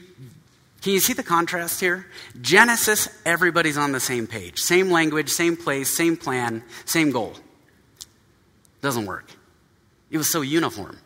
can 0.81 0.93
you 0.93 0.99
see 0.99 1.13
the 1.13 1.23
contrast 1.23 1.81
here? 1.81 2.05
Genesis, 2.39 3.09
everybody's 3.25 3.77
on 3.77 3.91
the 3.91 3.99
same 3.99 4.27
page, 4.27 4.59
same 4.59 4.89
language, 4.89 5.29
same 5.29 5.57
place, 5.57 5.89
same 5.89 6.15
plan, 6.15 6.63
same 6.85 7.11
goal. 7.11 7.33
Doesn't 8.81 9.05
work. 9.05 9.29
It 10.09 10.17
was 10.17 10.31
so 10.31 10.41
uniform. 10.41 10.97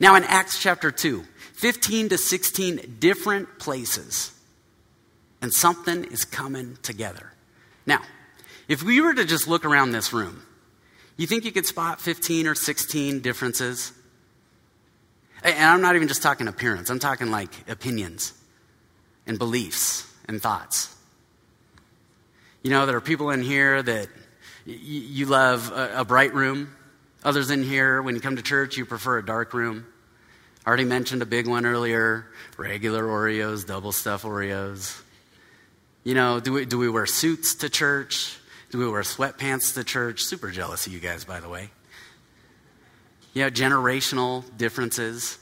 Now 0.00 0.16
in 0.16 0.24
Acts 0.24 0.60
chapter 0.60 0.90
2, 0.90 1.24
15 1.54 2.08
to 2.10 2.18
16 2.18 2.96
different 2.98 3.58
places, 3.58 4.32
and 5.40 5.52
something 5.52 6.04
is 6.04 6.24
coming 6.24 6.76
together. 6.82 7.32
Now, 7.86 8.02
if 8.66 8.82
we 8.82 9.00
were 9.00 9.14
to 9.14 9.24
just 9.24 9.46
look 9.46 9.64
around 9.64 9.92
this 9.92 10.12
room, 10.12 10.42
you 11.16 11.26
think 11.26 11.44
you 11.44 11.52
could 11.52 11.66
spot 11.66 12.00
15 12.00 12.48
or 12.48 12.54
16 12.54 13.20
differences? 13.20 13.92
And 15.42 15.64
I'm 15.64 15.80
not 15.80 15.94
even 15.94 16.08
just 16.08 16.22
talking 16.22 16.48
appearance, 16.48 16.90
I'm 16.90 16.98
talking 16.98 17.30
like 17.30 17.68
opinions 17.68 18.34
and 19.28 19.38
beliefs 19.38 20.12
and 20.26 20.42
thoughts. 20.42 20.94
You 22.62 22.70
know, 22.70 22.86
there 22.86 22.96
are 22.96 23.00
people 23.00 23.30
in 23.30 23.42
here 23.42 23.82
that 23.82 24.08
you 24.66 25.26
love 25.26 25.72
a 25.72 26.04
bright 26.04 26.34
room 26.34 26.74
Others 27.24 27.50
in 27.50 27.64
here, 27.64 28.00
when 28.00 28.14
you 28.14 28.20
come 28.20 28.36
to 28.36 28.42
church, 28.42 28.76
you 28.76 28.84
prefer 28.84 29.18
a 29.18 29.26
dark 29.26 29.52
room. 29.52 29.86
I 30.64 30.68
already 30.68 30.84
mentioned 30.84 31.20
a 31.22 31.26
big 31.26 31.46
one 31.46 31.66
earlier 31.66 32.26
regular 32.56 33.04
Oreos, 33.04 33.66
double 33.66 33.92
stuff 33.92 34.22
Oreos. 34.22 35.00
You 36.04 36.14
know, 36.14 36.40
do 36.40 36.52
we, 36.52 36.64
do 36.64 36.78
we 36.78 36.88
wear 36.88 37.06
suits 37.06 37.56
to 37.56 37.68
church? 37.68 38.38
Do 38.70 38.78
we 38.78 38.88
wear 38.88 39.02
sweatpants 39.02 39.74
to 39.74 39.84
church? 39.84 40.22
Super 40.22 40.50
jealous 40.50 40.86
of 40.86 40.92
you 40.92 41.00
guys, 41.00 41.24
by 41.24 41.40
the 41.40 41.48
way. 41.48 41.70
You 43.34 43.44
know, 43.44 43.50
generational 43.50 44.44
differences, 44.56 45.38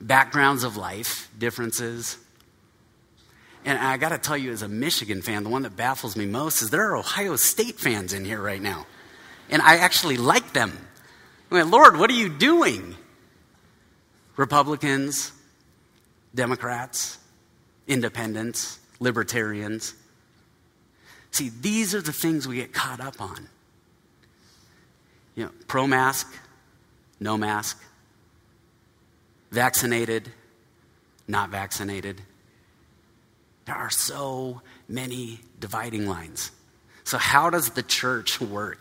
backgrounds 0.00 0.64
of 0.64 0.76
life 0.76 1.30
differences. 1.38 2.18
And 3.66 3.78
I 3.78 3.98
got 3.98 4.10
to 4.10 4.18
tell 4.18 4.38
you, 4.38 4.52
as 4.52 4.62
a 4.62 4.68
Michigan 4.68 5.20
fan, 5.20 5.44
the 5.44 5.50
one 5.50 5.62
that 5.62 5.76
baffles 5.76 6.16
me 6.16 6.24
most 6.24 6.62
is 6.62 6.70
there 6.70 6.88
are 6.90 6.96
Ohio 6.96 7.36
State 7.36 7.78
fans 7.78 8.14
in 8.14 8.24
here 8.24 8.40
right 8.40 8.62
now 8.62 8.86
and 9.50 9.62
I 9.62 9.76
actually 9.76 10.16
like 10.16 10.52
them. 10.52 10.76
I 11.50 11.62
Lord, 11.62 11.96
what 11.96 12.10
are 12.10 12.14
you 12.14 12.28
doing? 12.28 12.96
Republicans, 14.36 15.32
Democrats, 16.34 17.18
independents, 17.86 18.78
libertarians. 18.98 19.94
See, 21.30 21.50
these 21.60 21.94
are 21.94 22.02
the 22.02 22.12
things 22.12 22.48
we 22.48 22.56
get 22.56 22.72
caught 22.72 23.00
up 23.00 23.20
on. 23.20 23.48
You 25.34 25.44
know, 25.44 25.50
pro 25.68 25.86
mask, 25.86 26.34
no 27.20 27.36
mask, 27.36 27.82
vaccinated, 29.50 30.30
not 31.28 31.50
vaccinated. 31.50 32.20
There 33.66 33.74
are 33.74 33.90
so 33.90 34.62
many 34.88 35.40
dividing 35.60 36.06
lines. 36.06 36.50
So, 37.04 37.18
how 37.18 37.50
does 37.50 37.70
the 37.70 37.82
church 37.82 38.40
work? 38.40 38.80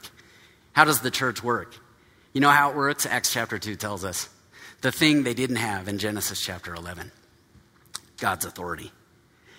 How 0.74 0.86
does 0.86 1.02
the 1.02 1.12
church 1.12 1.44
work? 1.44 1.76
You 2.34 2.42
know 2.42 2.50
how 2.50 2.72
it 2.72 2.76
works? 2.76 3.06
Acts 3.06 3.32
chapter 3.32 3.60
2 3.60 3.76
tells 3.76 4.04
us. 4.04 4.30
The 4.82 4.92
thing 4.92 5.24
they 5.24 5.34
didn't 5.34 5.56
have 5.58 5.88
in 5.88 5.98
Genesis 5.98 6.40
chapter 6.42 6.74
11 6.76 7.12
God's 8.18 8.46
authority. 8.46 8.92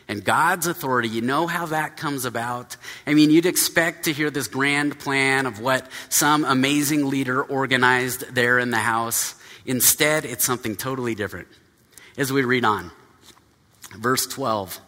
And 0.09 0.25
God's 0.25 0.69
authority, 0.69 1.09
you 1.09 1.21
know 1.21 1.49
how 1.49 1.67
that 1.67 1.97
comes 1.97 2.25
about? 2.25 2.77
I 3.09 3.15
mean, 3.15 3.31
you'd 3.31 3.47
expect 3.47 4.05
to 4.05 4.13
hear 4.13 4.31
this 4.31 4.47
grand 4.47 5.01
plan 5.01 5.47
of 5.47 5.59
what 5.59 5.89
some 6.09 6.45
amazing 6.45 7.09
leader 7.09 7.43
organized 7.43 8.33
there 8.33 8.61
in 8.61 8.71
the 8.71 8.79
house. 8.79 9.35
Instead, 9.65 10.25
it's 10.25 10.45
something 10.45 10.77
totally 10.77 11.17
different. 11.17 11.49
As 12.17 12.33
we 12.33 12.45
read 12.45 12.65
on, 12.65 12.93
verse 13.99 14.29
12 14.29 14.81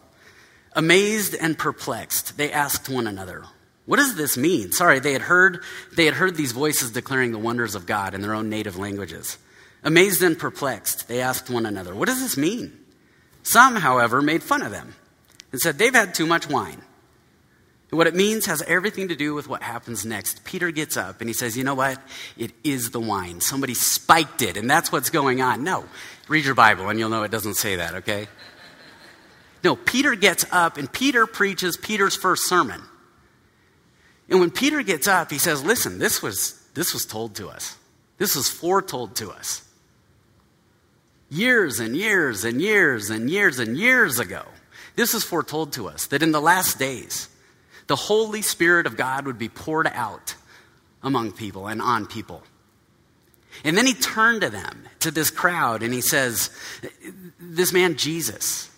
Amazed 0.73 1.35
and 1.35 1.57
perplexed, 1.57 2.37
they 2.37 2.51
asked 2.51 2.89
one 2.89 3.07
another, 3.07 3.45
what 3.89 3.97
does 3.97 4.13
this 4.13 4.37
mean? 4.37 4.71
Sorry, 4.71 4.99
they 4.99 5.13
had 5.13 5.23
heard 5.23 5.63
they 5.95 6.05
had 6.05 6.13
heard 6.13 6.35
these 6.35 6.51
voices 6.51 6.91
declaring 6.91 7.31
the 7.31 7.39
wonders 7.39 7.73
of 7.73 7.87
God 7.87 8.13
in 8.13 8.21
their 8.21 8.35
own 8.35 8.47
native 8.47 8.77
languages. 8.77 9.39
Amazed 9.83 10.21
and 10.21 10.37
perplexed, 10.37 11.07
they 11.07 11.21
asked 11.21 11.49
one 11.49 11.65
another, 11.65 11.95
"What 11.95 12.07
does 12.07 12.21
this 12.21 12.37
mean?" 12.37 12.77
Some, 13.41 13.77
however, 13.77 14.21
made 14.21 14.43
fun 14.43 14.61
of 14.61 14.71
them 14.71 14.93
and 15.51 15.59
said 15.59 15.79
they've 15.79 15.91
had 15.91 16.13
too 16.13 16.27
much 16.27 16.47
wine. 16.47 16.83
And 17.89 17.97
what 17.97 18.05
it 18.05 18.13
means 18.13 18.45
has 18.45 18.61
everything 18.67 19.07
to 19.07 19.15
do 19.15 19.33
with 19.33 19.47
what 19.47 19.63
happens 19.63 20.05
next. 20.05 20.43
Peter 20.43 20.69
gets 20.69 20.95
up 20.95 21.19
and 21.19 21.27
he 21.27 21.33
says, 21.33 21.57
You 21.57 21.63
know 21.63 21.73
what? 21.73 21.99
It 22.37 22.51
is 22.63 22.91
the 22.91 22.99
wine. 22.99 23.41
Somebody 23.41 23.73
spiked 23.73 24.43
it, 24.43 24.55
and 24.55 24.69
that's 24.69 24.91
what's 24.91 25.09
going 25.09 25.41
on. 25.41 25.63
No, 25.63 25.85
read 26.27 26.45
your 26.45 26.53
Bible 26.53 26.89
and 26.89 26.99
you'll 26.99 27.09
know 27.09 27.23
it 27.23 27.31
doesn't 27.31 27.55
say 27.55 27.77
that, 27.77 27.95
okay? 27.95 28.27
No, 29.63 29.75
Peter 29.75 30.15
gets 30.15 30.45
up 30.51 30.77
and 30.77 30.91
Peter 30.91 31.25
preaches 31.25 31.77
Peter's 31.77 32.15
first 32.15 32.47
sermon. 32.47 32.81
And 34.29 34.39
when 34.39 34.51
Peter 34.51 34.83
gets 34.83 35.07
up, 35.07 35.31
he 35.31 35.37
says, 35.37 35.63
Listen, 35.63 35.99
this 35.99 36.21
was, 36.21 36.53
this 36.73 36.93
was 36.93 37.05
told 37.05 37.35
to 37.35 37.49
us. 37.49 37.75
This 38.17 38.35
was 38.35 38.49
foretold 38.49 39.15
to 39.17 39.31
us. 39.31 39.63
Years 41.29 41.79
and 41.79 41.95
years 41.95 42.43
and 42.43 42.61
years 42.61 43.09
and 43.09 43.29
years 43.29 43.59
and 43.59 43.77
years 43.77 44.19
ago, 44.19 44.43
this 44.95 45.13
was 45.13 45.23
foretold 45.23 45.73
to 45.73 45.87
us 45.87 46.07
that 46.07 46.23
in 46.23 46.31
the 46.31 46.41
last 46.41 46.79
days, 46.79 47.29
the 47.87 47.95
Holy 47.95 48.41
Spirit 48.41 48.85
of 48.85 48.97
God 48.97 49.25
would 49.25 49.39
be 49.39 49.49
poured 49.49 49.87
out 49.87 50.35
among 51.01 51.31
people 51.31 51.67
and 51.67 51.81
on 51.81 52.05
people. 52.05 52.43
And 53.63 53.77
then 53.77 53.85
he 53.85 53.93
turned 53.93 54.41
to 54.41 54.49
them, 54.49 54.83
to 54.99 55.11
this 55.11 55.31
crowd, 55.31 55.83
and 55.83 55.93
he 55.93 56.01
says, 56.01 56.49
This 57.39 57.73
man, 57.73 57.97
Jesus, 57.97 58.68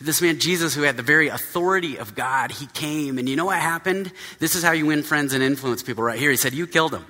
this 0.00 0.22
man, 0.22 0.38
Jesus, 0.38 0.74
who 0.74 0.82
had 0.82 0.96
the 0.96 1.02
very 1.02 1.28
authority 1.28 1.98
of 1.98 2.14
God, 2.14 2.50
he 2.50 2.66
came. 2.66 3.18
And 3.18 3.28
you 3.28 3.36
know 3.36 3.44
what 3.44 3.58
happened? 3.58 4.10
This 4.38 4.54
is 4.56 4.62
how 4.62 4.72
you 4.72 4.86
win 4.86 5.02
friends 5.02 5.34
and 5.34 5.42
influence 5.42 5.82
people 5.82 6.02
right 6.02 6.18
here. 6.18 6.30
He 6.30 6.36
said, 6.36 6.54
You 6.54 6.66
killed 6.66 6.94
him. 6.94 7.04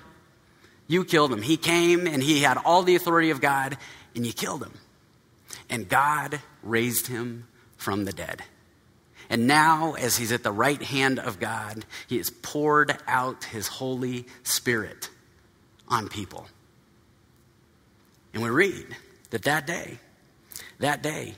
You 0.89 1.05
killed 1.05 1.33
him. 1.33 1.41
He 1.41 1.57
came 1.57 2.09
and 2.09 2.21
he 2.21 2.43
had 2.43 2.59
all 2.59 2.83
the 2.83 2.97
authority 2.97 3.31
of 3.31 3.41
God, 3.41 3.79
and 4.17 4.27
you 4.27 4.33
killed 4.33 4.63
him. 4.63 4.73
And 5.69 5.89
God 5.89 6.41
raised 6.65 7.07
him 7.07 7.47
from 7.77 8.05
the 8.05 8.13
dead. 8.13 8.43
And 9.29 9.47
now, 9.47 9.95
as 9.95 10.17
he's 10.17 10.33
at 10.33 10.43
the 10.43 10.51
right 10.51 10.83
hand 10.83 11.21
of 11.21 11.39
God, 11.39 11.85
he 12.09 12.17
has 12.17 12.31
poured 12.31 12.99
out 13.07 13.45
his 13.45 13.69
Holy 13.69 14.27
Spirit 14.43 15.09
on 15.87 16.09
people. 16.09 16.49
And 18.35 18.43
we 18.43 18.51
read 18.51 18.97
that 19.31 19.43
that 19.43 19.69
day, 19.69 19.99
that 20.81 21.03
day, 21.03 21.37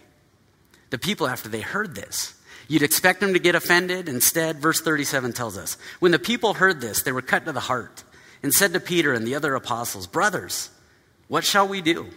the 0.92 0.98
people, 0.98 1.26
after 1.26 1.48
they 1.48 1.62
heard 1.62 1.94
this, 1.94 2.34
you'd 2.68 2.82
expect 2.82 3.20
them 3.20 3.32
to 3.32 3.38
get 3.38 3.54
offended. 3.54 4.10
Instead, 4.10 4.58
verse 4.58 4.78
37 4.78 5.32
tells 5.32 5.56
us 5.56 5.78
when 6.00 6.12
the 6.12 6.18
people 6.18 6.52
heard 6.52 6.82
this, 6.82 7.02
they 7.02 7.12
were 7.12 7.22
cut 7.22 7.46
to 7.46 7.52
the 7.52 7.60
heart 7.60 8.04
and 8.42 8.52
said 8.52 8.74
to 8.74 8.80
Peter 8.80 9.14
and 9.14 9.26
the 9.26 9.34
other 9.34 9.54
apostles, 9.54 10.06
Brothers, 10.06 10.68
what 11.28 11.44
shall 11.44 11.66
we 11.66 11.80
do? 11.80 12.10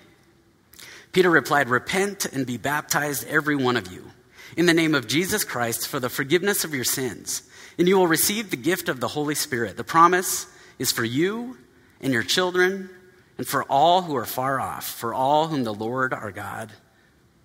Peter 1.14 1.30
replied, 1.30 1.70
Repent 1.70 2.26
and 2.26 2.46
be 2.46 2.58
baptized, 2.58 3.26
every 3.30 3.56
one 3.56 3.78
of 3.78 3.94
you, 3.94 4.12
in 4.58 4.66
the 4.66 4.74
name 4.74 4.94
of 4.94 5.08
Jesus 5.08 5.46
Christ 5.46 5.88
for 5.88 6.02
the 6.02 6.10
forgiveness 6.10 6.66
of 6.66 6.74
your 6.74 6.84
sins, 6.84 7.44
and 7.78 7.88
you 7.88 7.98
will 7.98 8.08
receive 8.08 8.52
the 8.52 8.58
gift 8.58 8.90
of 8.90 9.00
the 9.00 9.08
Holy 9.08 9.36
Spirit. 9.36 9.78
The 9.78 9.86
promise 9.86 10.48
is 10.80 10.92
for 10.92 11.06
you 11.06 11.58
and 12.02 12.12
your 12.12 12.24
children, 12.24 12.90
and 13.38 13.48
for 13.48 13.64
all 13.64 14.02
who 14.02 14.18
are 14.18 14.26
far 14.26 14.60
off, 14.60 14.86
for 14.86 15.14
all 15.14 15.48
whom 15.48 15.64
the 15.64 15.74
Lord 15.74 16.14
our 16.14 16.34
God 16.34 16.74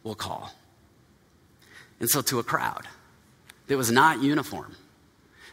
will 0.03 0.17
call. 0.17 0.53
And 2.01 2.09
so, 2.09 2.23
to 2.23 2.39
a 2.39 2.43
crowd 2.43 2.87
that 3.67 3.77
was 3.77 3.91
not 3.91 4.23
uniform, 4.23 4.75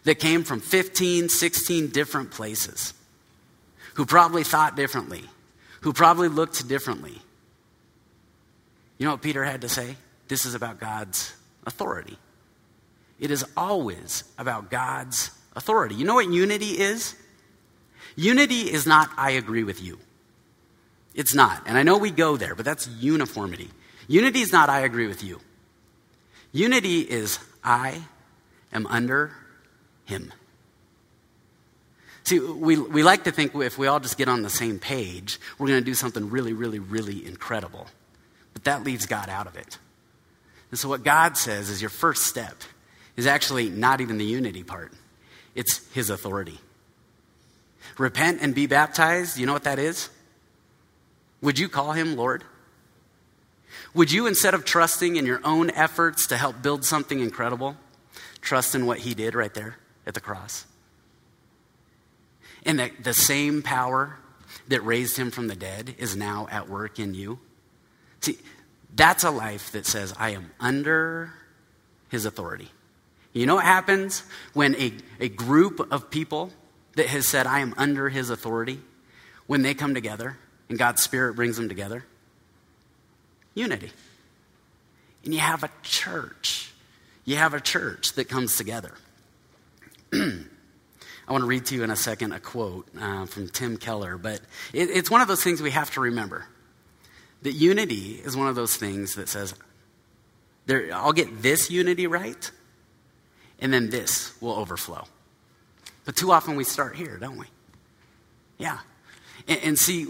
that 0.06 0.16
came 0.16 0.44
from 0.44 0.62
15, 0.62 1.28
16 1.30 1.90
different 1.90 2.32
places, 2.32 2.94
who 3.96 4.06
probably 4.06 4.44
thought 4.44 4.76
differently, 4.76 5.24
who 5.82 5.92
probably 5.92 6.30
looked 6.30 6.68
differently. 6.68 7.22
You 8.98 9.06
know 9.06 9.12
what 9.12 9.22
Peter 9.22 9.44
had 9.44 9.62
to 9.62 9.70
say? 9.70 9.98
This 10.28 10.46
is 10.46 10.56
about 10.56 10.80
God's 10.80 11.34
authority. 11.66 12.18
It 13.20 13.32
is 13.32 13.46
always 13.56 14.24
about 14.38 14.72
God's 14.72 15.32
authority. 15.56 15.96
You 15.96 16.06
know 16.06 16.16
what 16.16 16.30
unity 16.30 16.80
is? 16.80 17.16
Unity 18.16 18.72
is 18.72 18.88
not, 18.88 19.10
I 19.18 19.32
agree 19.32 19.64
with 19.64 19.82
you. 19.82 20.00
It's 21.14 21.34
not. 21.34 21.64
And 21.66 21.78
I 21.78 21.84
know 21.84 21.98
we 21.98 22.12
go 22.12 22.38
there, 22.38 22.56
but 22.56 22.66
that's 22.66 22.88
uniformity. 22.88 23.70
Unity 24.08 24.42
is 24.42 24.52
not, 24.52 24.70
I 24.70 24.82
agree 24.82 25.08
with 25.08 25.24
you. 25.24 25.40
Unity 26.52 27.02
is, 27.02 27.40
I 27.64 28.02
am 28.72 28.88
under 28.88 29.34
him. 30.06 30.34
See, 32.24 32.40
we, 32.40 32.78
we 32.78 33.04
like 33.04 33.24
to 33.24 33.32
think 33.32 33.56
if 33.56 33.78
we 33.78 33.88
all 33.88 34.00
just 34.00 34.18
get 34.18 34.28
on 34.28 34.42
the 34.42 34.50
same 34.50 34.80
page, 34.80 35.40
we're 35.58 35.68
going 35.68 35.80
to 35.80 35.86
do 35.86 35.94
something 35.94 36.30
really, 36.30 36.54
really, 36.54 36.80
really 36.80 37.26
incredible. 37.26 37.88
But 38.54 38.66
that 38.66 38.84
leaves 38.84 39.06
God 39.06 39.30
out 39.30 39.48
of 39.48 39.56
it. 39.56 39.78
And 40.70 40.80
so, 40.80 40.90
what 40.90 41.04
God 41.04 41.38
says 41.38 41.70
is 41.70 41.82
your 41.82 41.90
first 41.90 42.24
step 42.24 42.56
is 43.16 43.28
actually 43.28 43.70
not 43.70 44.02
even 44.02 44.18
the 44.18 44.26
unity 44.26 44.64
part, 44.64 44.92
it's 45.56 45.88
His 45.94 46.10
authority. 46.10 46.60
Repent 47.98 48.42
and 48.42 48.54
be 48.54 48.68
baptized. 48.68 49.38
You 49.38 49.46
know 49.46 49.54
what 49.54 49.64
that 49.64 49.80
is? 49.80 50.10
Would 51.42 51.58
you 51.60 51.70
call 51.70 51.94
him 51.94 52.16
Lord? 52.16 52.44
Would 53.98 54.12
you, 54.12 54.28
instead 54.28 54.54
of 54.54 54.64
trusting 54.64 55.16
in 55.16 55.26
your 55.26 55.42
own 55.44 55.72
efforts 55.72 56.28
to 56.28 56.38
help 56.38 56.62
build 56.62 56.86
something 56.86 57.20
incredible, 57.20 57.76
trust 58.42 58.76
in 58.76 58.86
what 58.86 59.00
he 59.00 59.16
did 59.16 59.34
right 59.34 59.52
there 59.52 59.78
at 60.06 60.14
the 60.14 60.22
cross? 60.22 60.68
And 62.64 62.78
that 62.78 63.04
the 63.04 63.16
same 63.16 63.64
power 63.64 64.20
that 64.68 64.86
raised 64.86 65.18
him 65.18 65.32
from 65.32 65.48
the 65.48 65.56
dead 65.56 65.96
is 65.98 66.16
now 66.16 66.48
at 66.52 66.70
work 66.70 67.00
in 67.00 67.16
you? 67.16 67.40
See, 68.22 68.38
that's 68.96 69.24
a 69.24 69.32
life 69.32 69.72
that 69.72 69.88
says, 69.88 70.14
I 70.20 70.30
am 70.30 70.52
under 70.60 71.34
his 72.10 72.28
authority. 72.28 72.70
You 73.34 73.48
know 73.48 73.56
what 73.56 73.66
happens 73.66 74.22
when 74.54 74.76
a, 74.76 74.94
a 75.20 75.28
group 75.28 75.92
of 75.92 76.12
people 76.12 76.52
that 76.98 77.08
has 77.08 77.28
said, 77.28 77.48
I 77.48 77.62
am 77.62 77.74
under 77.78 78.10
his 78.10 78.30
authority, 78.30 78.80
when 79.48 79.64
they 79.64 79.74
come 79.74 79.96
together 79.96 80.38
and 80.70 80.78
God's 80.78 81.02
Spirit 81.02 81.36
brings 81.36 81.58
them 81.58 81.68
together? 81.68 82.06
Unity. 83.58 83.90
And 85.26 85.34
you 85.34 85.40
have 85.40 85.64
a 85.64 85.70
church. 85.82 86.72
You 87.26 87.38
have 87.38 87.56
a 87.56 87.60
church 87.60 88.14
that 88.14 88.30
comes 88.30 88.56
together. 88.56 88.94
I 90.14 90.46
want 91.28 91.42
to 91.42 91.48
read 91.48 91.66
to 91.66 91.76
you 91.76 91.84
in 91.84 91.90
a 91.90 91.96
second 91.96 92.34
a 92.34 92.40
quote 92.40 92.88
uh, 93.02 93.26
from 93.26 93.50
Tim 93.50 93.78
Keller, 93.78 94.20
but 94.20 94.42
it, 94.74 94.92
it's 94.92 95.10
one 95.10 95.22
of 95.22 95.28
those 95.28 95.44
things 95.44 95.60
we 95.60 95.72
have 95.72 95.90
to 95.92 96.02
remember. 96.02 96.46
That 97.42 97.54
unity 97.54 98.22
is 98.24 98.38
one 98.38 98.48
of 98.48 98.56
those 98.56 98.78
things 98.78 99.16
that 99.16 99.28
says, 99.28 99.56
there, 100.68 100.90
I'll 100.94 101.12
get 101.12 101.42
this 101.42 101.72
unity 101.72 102.06
right, 102.06 102.52
and 103.60 103.74
then 103.74 103.90
this 103.90 104.40
will 104.40 104.54
overflow. 104.54 105.06
But 106.06 106.16
too 106.16 106.32
often 106.32 106.58
we 106.58 106.64
start 106.64 106.96
here, 106.96 107.18
don't 107.18 107.38
we? 107.38 107.48
Yeah. 108.60 108.78
And, 109.48 109.60
and 109.64 109.80
see, 109.80 110.06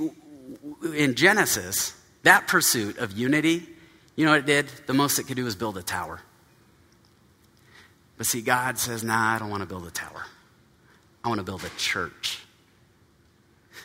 in 0.94 1.16
Genesis, 1.16 1.97
that 2.28 2.46
pursuit 2.46 2.98
of 2.98 3.14
unity, 3.14 3.66
you 4.18 4.26
know 4.26 4.32
what 4.32 4.42
it 4.42 4.46
did? 4.46 4.68
The 4.86 4.94
most 4.94 5.18
it 5.18 5.24
could 5.28 5.38
do 5.38 5.46
was 5.46 5.56
build 5.56 5.78
a 5.78 5.82
tower. 5.82 6.20
But 8.18 8.26
see, 8.26 8.42
God 8.42 8.78
says, 8.78 9.02
nah, 9.02 9.36
I 9.36 9.40
don't 9.40 9.50
want 9.50 9.62
to 9.62 9.68
build 9.68 9.88
a 9.88 9.92
tower. 9.92 10.26
I 11.24 11.30
want 11.30 11.40
to 11.40 11.46
build 11.46 11.64
a 11.64 11.70
church. 11.78 12.40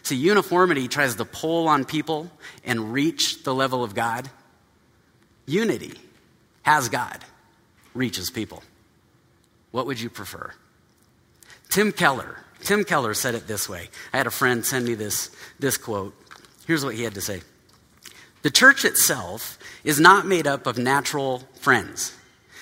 See, 0.02 0.16
uniformity 0.16 0.88
tries 0.88 1.14
to 1.14 1.24
pull 1.24 1.68
on 1.68 1.84
people 1.84 2.32
and 2.64 2.92
reach 2.92 3.44
the 3.44 3.54
level 3.54 3.84
of 3.84 3.94
God. 3.94 4.28
Unity 5.46 5.94
has 6.62 6.88
God, 6.88 7.24
reaches 7.94 8.28
people. 8.30 8.64
What 9.70 9.86
would 9.86 10.00
you 10.00 10.10
prefer? 10.10 10.52
Tim 11.68 11.92
Keller. 11.92 12.38
Tim 12.62 12.82
Keller 12.82 13.14
said 13.14 13.36
it 13.36 13.46
this 13.46 13.68
way. 13.68 13.88
I 14.12 14.16
had 14.16 14.26
a 14.26 14.30
friend 14.30 14.66
send 14.66 14.86
me 14.86 14.94
this, 14.94 15.30
this 15.60 15.76
quote. 15.76 16.14
Here's 16.66 16.84
what 16.84 16.96
he 16.96 17.04
had 17.04 17.14
to 17.14 17.20
say 17.20 17.42
The 18.42 18.50
church 18.50 18.84
itself 18.84 19.58
is 19.84 20.00
not 20.00 20.26
made 20.26 20.46
up 20.46 20.66
of 20.66 20.76
natural 20.78 21.42
friends, 21.54 22.14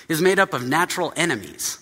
it 0.07 0.13
is 0.13 0.21
made 0.21 0.39
up 0.39 0.53
of 0.53 0.67
natural 0.67 1.11
enemies. 1.15 1.77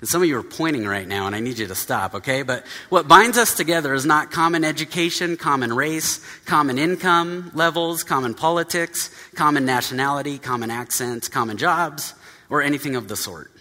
And 0.00 0.08
some 0.08 0.20
of 0.20 0.28
you 0.28 0.36
are 0.36 0.42
pointing 0.42 0.84
right 0.84 1.06
now, 1.06 1.28
and 1.28 1.36
I 1.36 1.38
need 1.38 1.60
you 1.60 1.68
to 1.68 1.76
stop, 1.76 2.16
okay? 2.16 2.42
But 2.42 2.66
what 2.88 3.06
binds 3.06 3.38
us 3.38 3.54
together 3.54 3.94
is 3.94 4.04
not 4.04 4.32
common 4.32 4.64
education, 4.64 5.36
common 5.36 5.72
race, 5.72 6.20
common 6.44 6.76
income 6.76 7.52
levels, 7.54 8.02
common 8.02 8.34
politics, 8.34 9.10
common 9.36 9.64
nationality, 9.64 10.38
common 10.38 10.72
accents, 10.72 11.28
common 11.28 11.56
jobs, 11.56 12.14
or 12.50 12.62
anything 12.62 12.96
of 12.96 13.06
the 13.06 13.14
sort. 13.14 13.52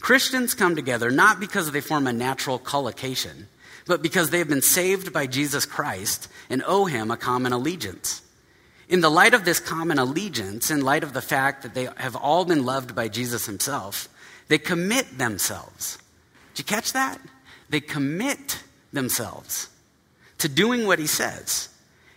Christians 0.00 0.54
come 0.54 0.74
together 0.74 1.10
not 1.10 1.38
because 1.38 1.70
they 1.70 1.82
form 1.82 2.06
a 2.06 2.14
natural 2.14 2.58
collocation, 2.58 3.48
but 3.86 4.00
because 4.00 4.30
they 4.30 4.38
have 4.38 4.48
been 4.48 4.62
saved 4.62 5.12
by 5.12 5.26
Jesus 5.26 5.66
Christ 5.66 6.28
and 6.48 6.62
owe 6.66 6.86
him 6.86 7.10
a 7.10 7.18
common 7.18 7.52
allegiance. 7.52 8.22
In 8.88 9.00
the 9.00 9.10
light 9.10 9.34
of 9.34 9.44
this 9.44 9.60
common 9.60 9.98
allegiance, 9.98 10.70
in 10.70 10.82
light 10.82 11.02
of 11.02 11.12
the 11.12 11.22
fact 11.22 11.62
that 11.62 11.74
they 11.74 11.88
have 11.96 12.16
all 12.16 12.44
been 12.44 12.64
loved 12.64 12.94
by 12.94 13.08
Jesus 13.08 13.46
himself, 13.46 14.08
they 14.48 14.58
commit 14.58 15.18
themselves. 15.18 15.98
Did 16.54 16.60
you 16.60 16.64
catch 16.76 16.92
that? 16.92 17.18
They 17.70 17.80
commit 17.80 18.62
themselves 18.92 19.68
to 20.38 20.48
doing 20.48 20.86
what 20.86 20.98
he 20.98 21.06
says. 21.06 21.70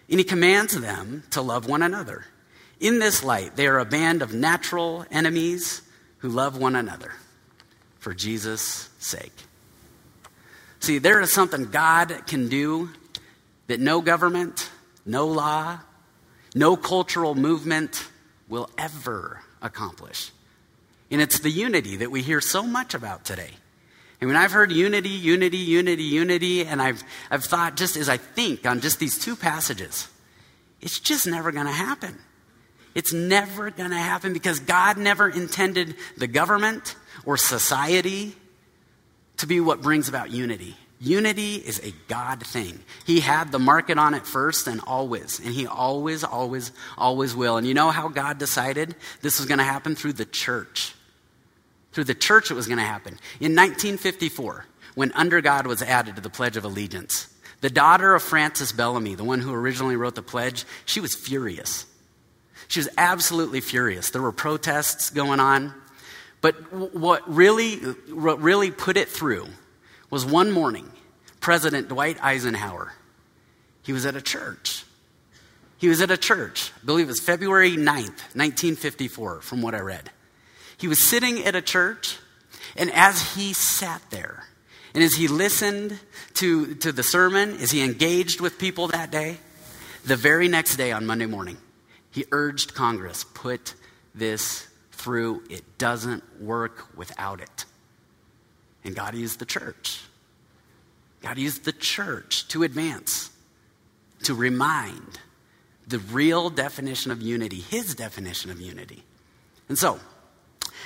And 0.10 0.20
he 0.20 0.24
commands 0.24 0.80
them 0.80 1.24
to 1.32 1.42
love 1.42 1.68
one 1.68 1.82
another. 1.82 2.26
In 2.80 3.00
this 3.00 3.24
light, 3.24 3.56
they 3.56 3.68
are 3.68 3.80
a 3.80 3.86
band 3.86 4.22
of 4.22 4.34
natural 4.34 5.06
enemies 5.12 5.82
who 6.20 6.30
love 6.30 6.58
one 6.58 6.76
another 6.76 7.14
for 8.00 8.14
Jesus' 8.14 8.90
sake. 9.00 9.34
See, 10.80 11.00
there 11.00 11.20
is 11.22 11.34
something 11.34 11.66
God 11.66 12.28
can 12.28 12.50
do 12.50 12.90
that 13.68 13.80
no 13.80 14.02
government, 14.02 14.70
no 15.06 15.28
law, 15.28 15.80
no 16.58 16.76
cultural 16.76 17.36
movement 17.36 18.08
will 18.48 18.70
ever 18.78 19.42
accomplish. 19.62 20.32
And 21.10 21.22
it's 21.22 21.40
the 21.40 21.50
unity 21.50 21.98
that 21.98 22.12
we 22.12 22.22
hear 22.22 22.42
so 22.42 22.64
much 22.64 22.94
about 22.94 23.24
today. 23.26 23.52
I 24.22 24.26
mean, 24.26 24.36
I've 24.36 24.52
heard 24.52 24.72
unity, 24.72 25.10
unity, 25.10 25.58
unity, 25.58 26.04
unity, 26.04 26.66
and 26.66 26.82
I've, 26.82 27.04
I've 27.30 27.44
thought 27.44 27.78
just 27.78 27.96
as 27.96 28.10
I 28.10 28.18
think 28.18 28.66
on 28.66 28.82
just 28.82 29.00
these 29.00 29.18
two 29.18 29.36
passages, 29.36 30.08
it's 30.82 31.00
just 31.00 31.28
never 31.28 31.52
going 31.52 31.68
to 31.68 31.72
happen. 31.72 32.18
It's 32.96 33.14
never 33.14 33.70
going 33.70 33.92
to 33.92 33.98
happen 33.98 34.34
because 34.34 34.60
God 34.60 34.98
never 34.98 35.30
intended 35.30 35.96
the 36.18 36.28
government 36.28 36.96
or 37.26 37.38
society 37.38 38.36
to 39.38 39.46
be 39.46 39.60
what 39.60 39.82
brings 39.82 40.10
about 40.10 40.32
unity. 40.32 40.76
Unity 41.00 41.56
is 41.56 41.80
a 41.80 41.94
God 42.08 42.46
thing. 42.46 42.80
He 43.06 43.20
had 43.20 43.52
the 43.52 43.60
market 43.60 44.00
on 44.00 44.14
it 44.16 44.26
first 44.26 44.68
and 44.68 44.82
always. 44.88 45.40
And 45.40 45.54
He 45.54 45.68
always, 45.68 46.24
always, 46.24 46.72
always 46.98 47.36
will. 47.36 47.58
And 47.58 47.68
you 47.68 47.74
know 47.74 47.92
how 47.92 48.08
God 48.08 48.40
decided 48.40 48.96
this 49.22 49.40
was 49.40 49.48
going 49.48 49.60
to 49.60 49.64
happen? 49.64 49.96
Through 49.96 50.14
the 50.14 50.26
church. 50.26 50.96
Through 51.92 52.06
the 52.06 52.16
church, 52.16 52.50
it 52.50 52.56
was 52.56 52.68
going 52.68 52.80
to 52.80 52.84
happen. 52.84 53.14
In 53.40 53.56
1954, 53.56 54.66
when 54.96 55.12
Under 55.14 55.42
God 55.42 55.68
was 55.68 55.82
added 55.82 56.16
to 56.16 56.22
the 56.22 56.30
Pledge 56.30 56.58
of 56.58 56.64
Allegiance, 56.64 57.32
the 57.62 57.70
daughter 57.70 58.16
of 58.16 58.24
Francis 58.24 58.72
Bellamy, 58.72 59.16
the 59.16 59.24
one 59.24 59.40
who 59.40 59.54
originally 59.54 59.96
wrote 59.96 60.16
the 60.16 60.22
pledge, 60.22 60.66
she 60.86 61.00
was 61.00 61.16
furious. 61.16 61.86
She 62.68 62.80
was 62.80 62.90
absolutely 62.98 63.62
furious. 63.62 64.10
There 64.10 64.22
were 64.22 64.32
protests 64.32 65.10
going 65.10 65.40
on. 65.40 65.74
But 66.42 66.56
what 66.94 67.28
really, 67.34 67.78
what 67.78 68.42
really 68.42 68.72
put 68.72 68.98
it 68.98 69.10
through 69.10 69.48
was 70.10 70.26
one 70.26 70.52
morning, 70.52 70.92
President 71.40 71.90
Dwight 71.90 72.18
Eisenhower, 72.24 72.94
he 73.84 73.94
was 73.94 74.06
at 74.06 74.16
a 74.16 74.22
church. 74.22 74.84
He 75.78 75.88
was 75.88 76.02
at 76.02 76.10
a 76.10 76.18
church, 76.18 76.72
I 76.82 76.86
believe 76.86 77.06
it 77.06 77.10
was 77.10 77.20
February 77.20 77.72
9th, 77.72 78.34
1954, 78.36 79.42
from 79.42 79.62
what 79.62 79.76
I 79.76 79.80
read. 79.80 80.10
He 80.78 80.88
was 80.88 81.02
sitting 81.02 81.44
at 81.46 81.56
a 81.56 81.62
church, 81.62 82.18
and 82.76 82.92
as 82.92 83.36
he 83.36 83.54
sat 83.54 84.02
there, 84.10 84.48
and 84.94 85.04
as 85.04 85.14
he 85.14 85.28
listened 85.28 86.00
to, 86.36 86.74
to 86.76 86.92
the 86.92 87.04
sermon, 87.04 87.58
as 87.58 87.72
he 87.72 87.84
engaged 87.84 88.42
with 88.42 88.58
people 88.58 88.88
that 88.88 89.12
day, 89.12 89.38
the 90.04 90.16
very 90.16 90.48
next 90.48 90.78
day 90.78 90.92
on 90.92 91.06
Monday 91.06 91.28
morning, 91.28 91.58
he 92.10 92.26
urged 92.32 92.74
Congress 92.74 93.24
put 93.24 93.76
this 94.16 94.68
through. 94.92 95.44
It 95.50 95.78
doesn't 95.78 96.42
work 96.42 96.88
without 96.98 97.42
it. 97.42 97.66
And 98.88 98.96
God 98.96 99.16
used 99.16 99.40
the 99.40 99.46
church. 99.46 100.02
God 101.22 101.38
used 101.38 101.66
the 101.66 101.74
church 101.74 102.48
to 102.48 102.64
advance, 102.64 103.30
to 104.24 104.34
remind 104.34 105.20
the 105.86 106.00
real 106.00 106.50
definition 106.50 107.12
of 107.12 107.22
unity, 107.22 107.58
his 107.58 107.94
definition 107.96 108.50
of 108.50 108.62
unity. 108.62 109.04
And 109.68 109.78
so, 109.78 110.00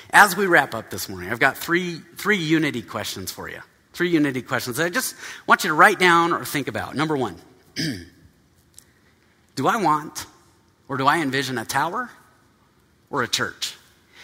as 0.09 0.35
we 0.35 0.47
wrap 0.47 0.73
up 0.73 0.89
this 0.89 1.09
morning, 1.09 1.29
I've 1.29 1.39
got 1.39 1.55
three, 1.55 1.99
three 2.17 2.37
unity 2.37 2.81
questions 2.81 3.31
for 3.31 3.47
you. 3.47 3.59
Three 3.93 4.09
unity 4.09 4.41
questions 4.41 4.77
that 4.77 4.85
I 4.85 4.89
just 4.89 5.15
want 5.45 5.63
you 5.63 5.69
to 5.69 5.75
write 5.75 5.99
down 5.99 6.33
or 6.33 6.43
think 6.43 6.67
about. 6.67 6.95
Number 6.95 7.15
one 7.15 7.35
Do 9.55 9.67
I 9.67 9.77
want 9.77 10.25
or 10.87 10.97
do 10.97 11.05
I 11.05 11.19
envision 11.19 11.59
a 11.59 11.65
tower 11.65 12.09
or 13.11 13.21
a 13.21 13.27
church? 13.27 13.77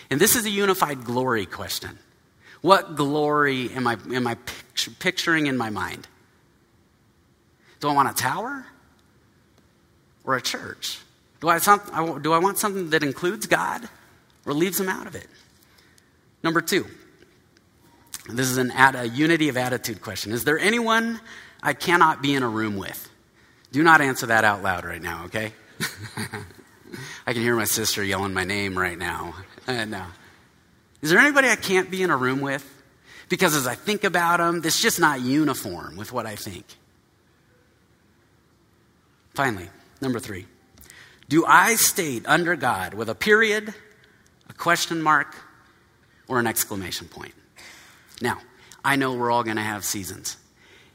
And 0.10 0.20
this 0.20 0.36
is 0.36 0.46
a 0.46 0.50
unified 0.50 1.04
glory 1.04 1.46
question. 1.46 2.00
What 2.62 2.96
glory 2.96 3.72
am 3.72 3.88
I, 3.88 3.98
am 4.12 4.28
I 4.28 4.38
picturing 5.00 5.48
in 5.48 5.58
my 5.58 5.70
mind? 5.70 6.08
Do 7.80 7.90
I 7.90 7.94
want 7.94 8.10
a 8.10 8.14
tower 8.14 8.66
or 10.24 10.36
a 10.36 10.42
church? 10.42 11.00
Do 11.40 11.50
I, 11.50 11.60
do 11.60 12.34
I 12.34 12.40
want 12.40 12.58
something 12.58 12.90
that 12.90 13.04
includes 13.04 13.46
God 13.46 13.88
or 14.46 14.54
leaves 14.54 14.80
him 14.80 14.90
out 14.90 15.06
of 15.06 15.16
it? 15.16 15.28
Number 16.44 16.62
two, 16.62 16.88
this 18.30 18.50
is 18.50 18.58
an, 18.58 18.72
a 18.72 19.06
unity 19.06 19.50
of 19.50 19.58
attitude 19.58 20.02
question. 20.02 20.32
Is 20.32 20.44
there 20.44 20.58
anyone 20.58 21.20
I 21.62 21.74
cannot 21.74 22.22
be 22.22 22.34
in 22.34 22.44
a 22.44 22.50
room 22.50 22.76
with? 22.78 23.10
Do 23.72 23.84
not 23.84 24.02
answer 24.02 24.28
that 24.28 24.44
out 24.44 24.64
loud 24.64 24.86
right 24.86 25.02
now, 25.02 25.26
okay? 25.26 25.54
I 27.28 27.34
can 27.34 27.42
hear 27.42 27.56
my 27.56 27.66
sister 27.66 28.04
yelling 28.04 28.34
my 28.34 28.44
name 28.44 28.78
right 28.78 28.98
now. 28.98 29.36
Uh, 29.68 30.06
is 31.02 31.10
there 31.10 31.20
anybody 31.20 31.50
I 31.50 31.56
can't 31.56 31.92
be 31.92 32.04
in 32.04 32.10
a 32.10 32.18
room 32.18 32.42
with? 32.42 32.66
Because 33.30 33.56
as 33.56 33.68
I 33.68 33.76
think 33.76 34.04
about 34.04 34.38
them, 34.38 34.62
it's 34.64 34.82
just 34.82 35.00
not 35.00 35.22
uniform 35.22 35.96
with 35.98 36.12
what 36.12 36.26
I 36.26 36.36
think. 36.36 36.66
Finally, 39.34 39.70
number 40.02 40.20
three. 40.20 40.46
Do 41.30 41.46
I 41.46 41.76
state 41.76 42.24
under 42.26 42.56
God 42.56 42.94
with 42.94 43.10
a 43.10 43.16
period, 43.16 43.74
a 44.50 44.54
question 44.54 45.02
mark, 45.02 45.36
or 46.28 46.40
an 46.40 46.48
exclamation 46.48 47.08
point? 47.08 47.34
Now, 48.22 48.40
I 48.84 48.96
know 48.96 49.14
we're 49.14 49.30
all 49.30 49.44
going 49.44 49.58
to 49.58 49.62
have 49.62 49.84
seasons. 49.84 50.38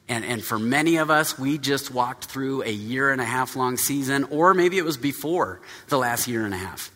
And, 0.09 0.25
and 0.25 0.43
for 0.43 0.59
many 0.59 0.97
of 0.97 1.11
us, 1.11 1.39
we 1.39 1.59
just 1.59 1.91
walked 1.91 2.25
through 2.25 2.63
a 2.63 2.71
year 2.71 3.11
and 3.13 3.21
a 3.21 3.25
half 3.25 3.55
long 3.55 3.77
season, 3.77 4.25
or 4.25 4.55
maybe 4.55 4.79
it 4.79 4.85
was 4.85 4.97
before 4.97 5.61
the 5.89 5.99
last 5.99 6.27
year 6.27 6.45
and 6.45 6.55
a 6.55 6.59
half, 6.59 6.91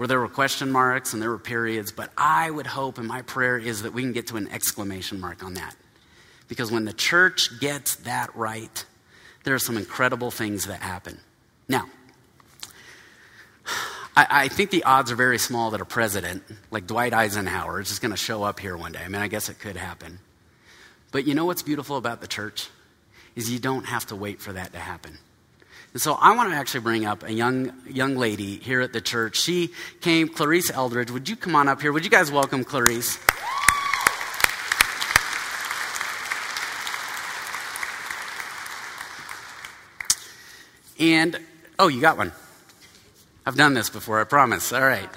where 0.00 0.08
there 0.08 0.18
were 0.18 0.28
question 0.28 0.72
marks 0.72 1.12
and 1.12 1.20
there 1.20 1.28
were 1.28 1.38
periods. 1.38 1.92
But 1.92 2.10
I 2.16 2.50
would 2.50 2.66
hope, 2.66 2.96
and 2.96 3.06
my 3.06 3.20
prayer 3.20 3.58
is 3.58 3.82
that 3.82 3.92
we 3.92 4.00
can 4.00 4.14
get 4.14 4.28
to 4.28 4.38
an 4.38 4.48
exclamation 4.48 5.20
mark 5.20 5.44
on 5.44 5.52
that. 5.54 5.76
Because 6.48 6.72
when 6.72 6.86
the 6.86 6.94
church 6.94 7.60
gets 7.60 7.96
that 7.96 8.34
right, 8.34 8.82
there 9.44 9.54
are 9.54 9.58
some 9.58 9.76
incredible 9.76 10.30
things 10.30 10.64
that 10.68 10.80
happen. 10.80 11.20
Now, 11.68 11.84
I, 14.16 14.26
I, 14.30 14.48
think 14.48 14.70
the 14.70 14.84
odds 14.84 15.12
are 15.12 15.16
very 15.16 15.36
small 15.36 15.70
that 15.72 15.82
a 15.82 15.84
president 15.84 16.44
like 16.70 16.86
Dwight 16.86 17.12
Eisenhower 17.12 17.78
is 17.78 17.90
just 17.90 18.00
going 18.00 18.10
to 18.10 18.16
show 18.16 18.42
up 18.42 18.58
here 18.58 18.78
one 18.78 18.92
day. 18.92 19.00
I 19.04 19.08
mean, 19.08 19.20
I 19.20 19.28
guess 19.28 19.50
it 19.50 19.58
could 19.58 19.76
happen. 19.76 20.18
But 21.12 21.26
you 21.26 21.34
know 21.34 21.44
what's 21.44 21.62
beautiful 21.62 21.98
about 21.98 22.22
the 22.22 22.26
church? 22.26 22.70
Is 23.36 23.50
you 23.50 23.58
don't 23.58 23.84
have 23.84 24.06
to 24.06 24.16
wait 24.16 24.40
for 24.40 24.54
that 24.54 24.72
to 24.72 24.78
happen. 24.78 25.18
And 25.92 26.00
so 26.00 26.14
I 26.14 26.36
want 26.36 26.50
to 26.50 26.56
actually 26.56 26.80
bring 26.80 27.04
up 27.04 27.24
a 27.24 27.32
young, 27.32 27.72
young 27.88 28.16
lady 28.16 28.56
here 28.58 28.80
at 28.80 28.92
the 28.92 29.00
church. 29.00 29.36
She 29.36 29.70
came, 30.00 30.28
Clarice 30.28 30.70
Eldridge. 30.70 31.10
Would 31.10 31.28
you 31.28 31.34
come 31.34 31.56
on 31.56 31.66
up 31.66 31.82
here? 31.82 31.92
Would 31.92 32.04
you 32.04 32.10
guys 32.10 32.30
welcome 32.30 32.62
Clarice? 32.62 33.18
And, 41.00 41.38
oh, 41.78 41.88
you 41.88 42.00
got 42.00 42.18
one. 42.18 42.32
I've 43.44 43.56
done 43.56 43.74
this 43.74 43.90
before, 43.90 44.20
I 44.20 44.24
promise. 44.24 44.72
All 44.72 44.82
right. 44.82 45.08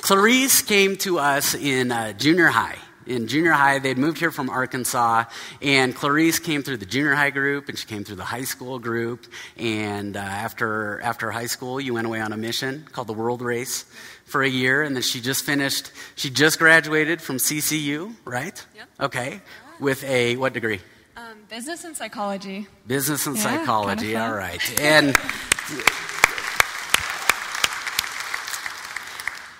Clarice 0.00 0.62
came 0.62 0.96
to 0.98 1.18
us 1.18 1.54
in 1.54 1.92
uh, 1.92 2.14
junior 2.14 2.48
high 2.48 2.78
in 3.06 3.28
junior 3.28 3.52
high. 3.52 3.78
They'd 3.78 3.98
moved 3.98 4.18
here 4.18 4.30
from 4.30 4.50
Arkansas, 4.50 5.24
and 5.62 5.94
Clarice 5.94 6.38
came 6.38 6.62
through 6.62 6.78
the 6.78 6.86
junior 6.86 7.14
high 7.14 7.30
group, 7.30 7.68
and 7.68 7.78
she 7.78 7.86
came 7.86 8.04
through 8.04 8.16
the 8.16 8.24
high 8.24 8.44
school 8.44 8.78
group. 8.78 9.26
And 9.56 10.16
uh, 10.16 10.20
after, 10.20 11.00
after 11.00 11.30
high 11.30 11.46
school, 11.46 11.80
you 11.80 11.94
went 11.94 12.06
away 12.06 12.20
on 12.20 12.32
a 12.32 12.36
mission 12.36 12.86
called 12.92 13.06
the 13.06 13.12
World 13.12 13.42
Race 13.42 13.84
for 14.24 14.42
a 14.42 14.48
year, 14.48 14.82
and 14.82 14.94
then 14.94 15.02
she 15.02 15.20
just 15.20 15.44
finished, 15.44 15.92
she 16.14 16.30
just 16.30 16.58
graduated 16.58 17.22
from 17.22 17.36
CCU, 17.36 18.14
right? 18.24 18.66
Yep. 18.74 18.88
Okay. 19.00 19.40
With 19.78 20.02
a, 20.04 20.36
what 20.36 20.52
degree? 20.52 20.80
Um, 21.16 21.38
business 21.48 21.84
and 21.84 21.96
psychology. 21.96 22.66
Business 22.86 23.26
and 23.26 23.36
yeah, 23.36 23.42
psychology, 23.42 24.12
kind 24.12 24.16
of 24.16 24.30
all 24.32 24.36
right. 24.36 24.80
And. 24.80 25.16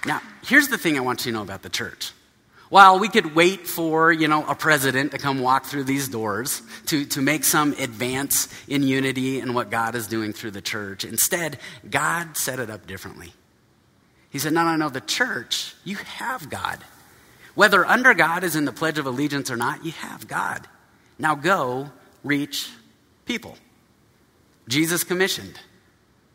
Now, 0.07 0.23
here's 0.45 0.69
the 0.69 0.79
thing 0.79 0.97
I 0.97 1.01
want 1.01 1.27
you 1.27 1.33
to 1.33 1.39
know 1.39 1.43
about 1.43 1.63
the 1.63 1.69
church. 1.69 2.13
While 2.69 2.99
we 2.99 3.09
could 3.09 3.35
wait 3.35 3.67
for, 3.67 4.13
you 4.13 4.27
know, 4.27 4.45
a 4.47 4.55
president 4.55 5.13
to 5.13 5.19
come 5.19 5.41
walk 5.41 5.67
through 5.67 5.85
these 5.85 6.09
doors 6.09 6.63
to, 6.87 7.05
to 7.07 7.23
make 7.23 7.45
some 7.45 7.73
advance 7.75 8.49
in 8.67 8.83
unity 8.83 9.39
and 9.39 9.55
what 9.55 9.71
God 9.71 9.95
is 9.95 10.09
doing 10.09 10.33
through 10.33 10.51
the 10.51 10.61
church, 10.61 11.05
instead, 11.05 11.59
God 11.89 12.37
set 12.37 12.59
it 12.59 12.69
up 12.69 12.87
differently. 12.87 13.33
He 14.31 14.41
said, 14.41 14.53
No, 14.53 14.65
no, 14.65 14.75
no, 14.75 14.89
the 14.89 15.01
church, 15.01 15.75
you 15.85 15.97
have 15.97 16.51
God. 16.51 16.79
Whether 17.55 17.87
under 17.87 18.15
God 18.15 18.43
is 18.43 18.57
in 18.57 18.65
the 18.65 18.73
Pledge 18.73 18.99
of 18.99 19.07
Allegiance 19.07 19.51
or 19.51 19.57
not, 19.57 19.85
you 19.85 19.93
have 19.93 20.27
God. 20.27 20.67
Now 21.19 21.35
go 21.35 21.91
reach 22.25 22.69
people. 23.25 23.57
Jesus 24.69 25.05
commissioned, 25.05 25.59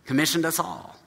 commissioned 0.06 0.46
us 0.46 0.60
all. 0.60 0.98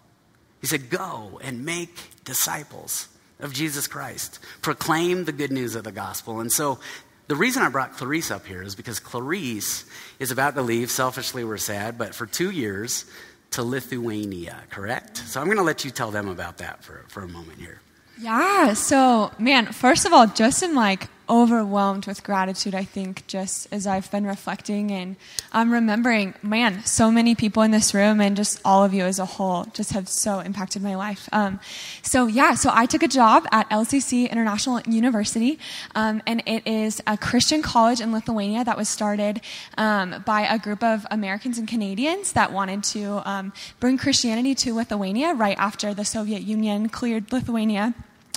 He 0.60 0.66
said, 0.66 0.90
Go 0.90 1.40
and 1.42 1.64
make 1.64 2.24
disciples 2.24 3.08
of 3.44 3.52
Jesus 3.52 3.86
Christ. 3.86 4.40
Proclaim 4.62 5.24
the 5.24 5.32
good 5.32 5.52
news 5.52 5.76
of 5.76 5.84
the 5.84 5.92
gospel. 5.92 6.40
And 6.40 6.50
so 6.50 6.80
the 7.28 7.36
reason 7.36 7.62
I 7.62 7.68
brought 7.68 7.92
Clarice 7.92 8.30
up 8.30 8.46
here 8.46 8.62
is 8.62 8.74
because 8.74 8.98
Clarice 8.98 9.84
is 10.18 10.30
about 10.30 10.54
to 10.56 10.62
leave, 10.62 10.90
selfishly, 10.90 11.44
we're 11.44 11.58
sad, 11.58 11.96
but 11.96 12.14
for 12.14 12.26
two 12.26 12.50
years 12.50 13.04
to 13.50 13.62
Lithuania, 13.62 14.62
correct? 14.70 15.18
So 15.18 15.40
I'm 15.40 15.46
going 15.46 15.58
to 15.58 15.62
let 15.62 15.84
you 15.84 15.90
tell 15.90 16.10
them 16.10 16.28
about 16.28 16.58
that 16.58 16.82
for, 16.82 17.04
for 17.08 17.22
a 17.22 17.28
moment 17.28 17.58
here. 17.58 17.80
Yeah, 18.18 18.72
so 18.74 19.30
man, 19.38 19.66
first 19.66 20.06
of 20.06 20.12
all, 20.12 20.26
just 20.26 20.62
in 20.62 20.74
like 20.74 21.08
overwhelmed 21.28 22.06
with 22.06 22.22
gratitude, 22.22 22.74
I 22.74 22.84
think, 22.84 23.26
just 23.26 23.68
as 23.72 23.86
I've 23.86 24.10
been 24.10 24.26
reflecting 24.26 24.90
and 24.90 25.16
I'm 25.52 25.72
remembering, 25.72 26.34
man, 26.42 26.84
so 26.84 27.10
many 27.10 27.34
people 27.34 27.62
in 27.62 27.70
this 27.70 27.94
room 27.94 28.20
and 28.20 28.36
just 28.36 28.60
all 28.64 28.84
of 28.84 28.92
you 28.92 29.04
as 29.04 29.18
a 29.18 29.24
whole 29.24 29.64
just 29.74 29.92
have 29.92 30.08
so 30.08 30.40
impacted 30.40 30.82
my 30.82 30.94
life. 30.94 31.28
Um, 31.32 31.60
so, 32.02 32.26
yeah, 32.26 32.54
so 32.54 32.70
I 32.72 32.86
took 32.86 33.02
a 33.02 33.08
job 33.08 33.46
at 33.52 33.68
LCC 33.70 34.30
International 34.30 34.80
University, 34.82 35.58
um, 35.94 36.22
and 36.26 36.42
it 36.46 36.66
is 36.66 37.00
a 37.06 37.16
Christian 37.16 37.62
college 37.62 38.00
in 38.00 38.12
Lithuania 38.12 38.64
that 38.64 38.76
was 38.76 38.88
started 38.88 39.40
um, 39.78 40.22
by 40.26 40.42
a 40.42 40.58
group 40.58 40.82
of 40.82 41.06
Americans 41.10 41.58
and 41.58 41.66
Canadians 41.66 42.32
that 42.32 42.52
wanted 42.52 42.84
to 42.84 43.28
um, 43.28 43.52
bring 43.80 43.98
Christianity 43.98 44.54
to 44.56 44.74
Lithuania 44.74 45.34
right 45.34 45.56
after 45.58 45.94
the 45.94 46.04
Soviet 46.04 46.42
Union 46.42 46.88
cleared 46.88 47.32
Lithuania. 47.32 47.94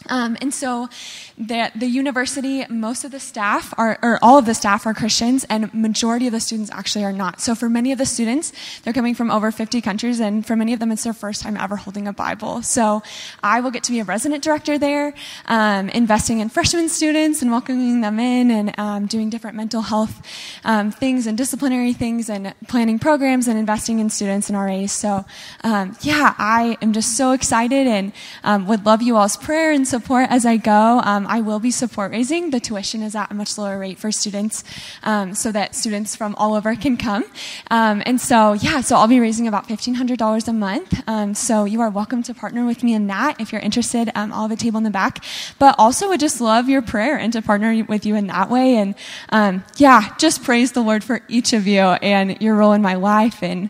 Um, 0.09 0.37
and 0.41 0.53
so 0.53 0.89
the, 1.37 1.71
the 1.75 1.87
university, 1.87 2.65
most 2.69 3.03
of 3.03 3.11
the 3.11 3.19
staff 3.19 3.73
are, 3.77 3.99
or 4.01 4.19
all 4.21 4.37
of 4.37 4.45
the 4.45 4.53
staff 4.53 4.85
are 4.85 4.93
Christians, 4.93 5.45
and 5.49 5.73
majority 5.73 6.27
of 6.27 6.33
the 6.33 6.39
students 6.39 6.71
actually 6.71 7.03
are 7.03 7.13
not. 7.13 7.41
So 7.41 7.55
for 7.55 7.67
many 7.67 7.91
of 7.91 7.97
the 7.97 8.05
students, 8.05 8.53
they're 8.83 8.93
coming 8.93 9.15
from 9.15 9.31
over 9.31 9.51
50 9.51 9.81
countries, 9.81 10.19
and 10.19 10.45
for 10.45 10.55
many 10.55 10.73
of 10.73 10.79
them, 10.79 10.91
it's 10.91 11.03
their 11.03 11.13
first 11.13 11.41
time 11.41 11.57
ever 11.57 11.75
holding 11.75 12.07
a 12.07 12.13
Bible. 12.13 12.61
So 12.61 13.03
I 13.43 13.59
will 13.59 13.71
get 13.71 13.83
to 13.83 13.91
be 13.91 13.99
a 13.99 14.03
resident 14.03 14.43
director 14.43 14.77
there, 14.77 15.13
um, 15.45 15.89
investing 15.89 16.39
in 16.39 16.49
freshman 16.49 16.89
students 16.89 17.41
and 17.41 17.51
welcoming 17.51 18.01
them 18.01 18.19
in, 18.19 18.51
and 18.51 18.79
um, 18.79 19.05
doing 19.07 19.29
different 19.29 19.57
mental 19.57 19.81
health 19.81 20.21
um, 20.63 20.91
things 20.91 21.27
and 21.27 21.37
disciplinary 21.37 21.93
things, 21.93 22.29
and 22.29 22.53
planning 22.67 22.99
programs 22.99 23.47
and 23.47 23.59
investing 23.59 23.99
in 23.99 24.09
students 24.09 24.49
and 24.49 24.57
RAs. 24.57 24.91
So 24.91 25.25
um, 25.63 25.95
yeah, 26.01 26.35
I 26.37 26.77
am 26.81 26.93
just 26.93 27.15
so 27.15 27.31
excited 27.31 27.87
and 27.87 28.11
um, 28.43 28.67
would 28.67 28.85
love 28.85 29.01
you 29.01 29.17
all's 29.17 29.37
prayer 29.37 29.71
and 29.71 29.86
support 29.87 30.27
as 30.29 30.45
I 30.45 30.57
go. 30.57 31.01
Um, 31.03 31.25
I 31.27 31.41
will 31.41 31.59
be 31.59 31.71
support 31.71 32.11
raising. 32.11 32.51
The 32.51 32.59
tuition 32.59 33.01
is 33.01 33.15
at 33.15 33.31
a 33.31 33.33
much 33.33 33.57
lower 33.57 33.79
rate 33.79 33.97
for 33.97 34.11
students 34.11 34.63
um, 35.03 35.33
so 35.33 35.51
that 35.51 35.73
students 35.73 36.15
from 36.15 36.35
all 36.35 36.53
over 36.53 36.75
can 36.75 36.97
come. 36.97 37.23
Um, 37.71 38.03
and 38.05 38.19
so, 38.19 38.53
yeah, 38.53 38.81
so 38.81 38.95
I'll 38.97 39.07
be 39.07 39.19
raising 39.19 39.47
about 39.47 39.67
$1,500 39.67 40.47
a 40.47 40.53
month. 40.53 41.01
Um, 41.07 41.33
so 41.33 41.65
you 41.65 41.81
are 41.81 41.89
welcome 41.89 42.21
to 42.23 42.33
partner 42.33 42.65
with 42.65 42.83
me 42.83 42.93
in 42.93 43.07
that 43.07 43.39
if 43.39 43.51
you're 43.51 43.61
interested. 43.61 44.11
Um, 44.13 44.31
I'll 44.33 44.43
have 44.43 44.51
a 44.51 44.55
table 44.55 44.77
in 44.77 44.83
the 44.83 44.89
back. 44.89 45.23
But 45.57 45.75
also 45.79 46.09
would 46.09 46.19
just 46.19 46.41
love 46.41 46.69
your 46.69 46.81
prayer 46.81 47.17
and 47.17 47.33
to 47.33 47.41
partner 47.41 47.83
with 47.87 48.05
you 48.05 48.15
in 48.15 48.27
that 48.27 48.49
way. 48.49 48.75
And 48.75 49.63
yeah, 49.77 50.15
just 50.17 50.43
praise 50.43 50.73
the 50.73 50.81
Lord 50.81 51.03
for 51.03 51.21
each 51.27 51.53
of 51.53 51.65
you 51.65 51.81
and 51.81 52.39
your 52.41 52.55
role 52.55 52.73
in 52.73 52.81
my 52.81 52.95
life. 52.95 53.41
And 53.41 53.69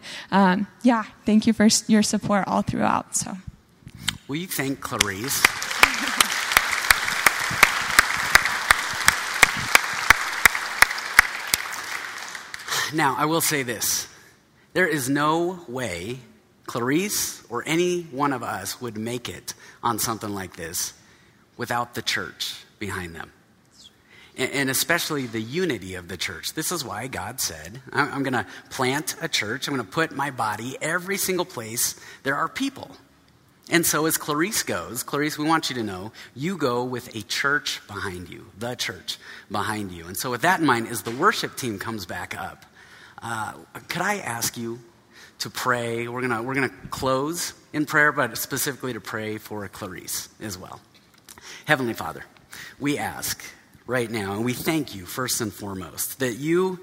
yeah, 0.81 1.03
thank 1.25 1.47
you 1.47 1.53
for 1.53 1.67
your 1.87 2.03
support 2.03 2.45
all 2.47 2.63
throughout. 2.63 3.15
So. 3.15 3.37
Will 4.27 4.35
you 4.35 4.47
thank 4.47 4.81
Clarice? 4.81 5.76
Now, 12.93 13.15
I 13.17 13.25
will 13.25 13.41
say 13.41 13.63
this 13.63 14.07
there 14.73 14.87
is 14.87 15.09
no 15.09 15.59
way 15.67 16.19
Clarice 16.67 17.43
or 17.49 17.63
any 17.65 18.03
one 18.03 18.33
of 18.33 18.43
us 18.43 18.79
would 18.79 18.97
make 18.97 19.29
it 19.29 19.53
on 19.81 19.97
something 19.97 20.33
like 20.33 20.55
this 20.55 20.93
without 21.55 21.95
the 21.95 22.01
church 22.01 22.55
behind 22.77 23.15
them. 23.15 23.31
And 24.37 24.69
especially 24.69 25.25
the 25.25 25.41
unity 25.41 25.95
of 25.95 26.09
the 26.09 26.17
church. 26.17 26.53
This 26.53 26.71
is 26.71 26.85
why 26.85 27.07
God 27.07 27.41
said, 27.41 27.81
I'm 27.91 28.21
going 28.21 28.33
to 28.33 28.45
plant 28.69 29.15
a 29.19 29.27
church. 29.27 29.67
I'm 29.67 29.73
going 29.73 29.83
to 29.83 29.91
put 29.91 30.11
my 30.11 30.29
body 30.29 30.77
every 30.79 31.17
single 31.17 31.45
place 31.45 31.99
there 32.21 32.35
are 32.35 32.47
people. 32.47 32.91
And 33.69 33.85
so, 33.85 34.05
as 34.05 34.15
Clarice 34.15 34.63
goes, 34.63 35.03
Clarice, 35.03 35.37
we 35.37 35.45
want 35.45 35.69
you 35.69 35.75
to 35.77 35.83
know 35.83 36.11
you 36.35 36.55
go 36.55 36.85
with 36.85 37.13
a 37.15 37.21
church 37.23 37.81
behind 37.87 38.29
you, 38.29 38.45
the 38.57 38.75
church 38.75 39.17
behind 39.51 39.91
you. 39.91 40.05
And 40.05 40.15
so, 40.15 40.31
with 40.31 40.41
that 40.43 40.61
in 40.61 40.65
mind, 40.65 40.87
as 40.87 41.01
the 41.01 41.11
worship 41.11 41.57
team 41.57 41.77
comes 41.77 42.05
back 42.05 42.39
up, 42.39 42.65
uh, 43.21 43.53
could 43.87 44.01
I 44.01 44.17
ask 44.17 44.57
you 44.57 44.79
to 45.39 45.49
pray? 45.49 46.07
We're 46.07 46.27
going 46.27 46.45
we're 46.45 46.55
gonna 46.55 46.71
close 46.89 47.53
in 47.73 47.85
prayer, 47.85 48.11
but 48.11 48.37
specifically 48.37 48.93
to 48.93 49.01
pray 49.01 49.37
for 49.37 49.67
Clarice 49.67 50.29
as 50.39 50.57
well. 50.57 50.79
Heavenly 51.65 51.93
Father, 51.93 52.23
we 52.79 52.97
ask 52.97 53.43
right 53.85 54.09
now, 54.09 54.33
and 54.33 54.45
we 54.45 54.53
thank 54.53 54.95
you 54.95 55.05
first 55.05 55.41
and 55.41 55.51
foremost 55.51 56.19
that 56.19 56.35
you, 56.35 56.79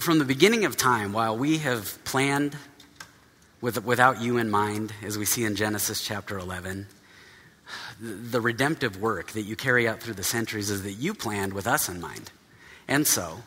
from 0.00 0.18
the 0.18 0.24
beginning 0.24 0.64
of 0.64 0.76
time, 0.76 1.12
while 1.12 1.36
we 1.36 1.58
have 1.58 2.02
planned 2.04 2.56
with, 3.60 3.82
without 3.84 4.20
you 4.20 4.36
in 4.36 4.50
mind, 4.50 4.92
as 5.02 5.16
we 5.16 5.24
see 5.24 5.44
in 5.44 5.56
Genesis 5.56 6.04
chapter 6.04 6.38
11. 6.38 6.86
The 7.98 8.40
redemptive 8.40 9.00
work 9.00 9.32
that 9.32 9.42
you 9.42 9.56
carry 9.56 9.88
out 9.88 10.00
through 10.00 10.14
the 10.14 10.22
centuries 10.22 10.68
is 10.68 10.82
that 10.82 10.92
you 10.92 11.14
planned 11.14 11.54
with 11.54 11.66
us 11.66 11.88
in 11.88 11.98
mind. 11.98 12.30
And 12.86 13.06
so, 13.06 13.38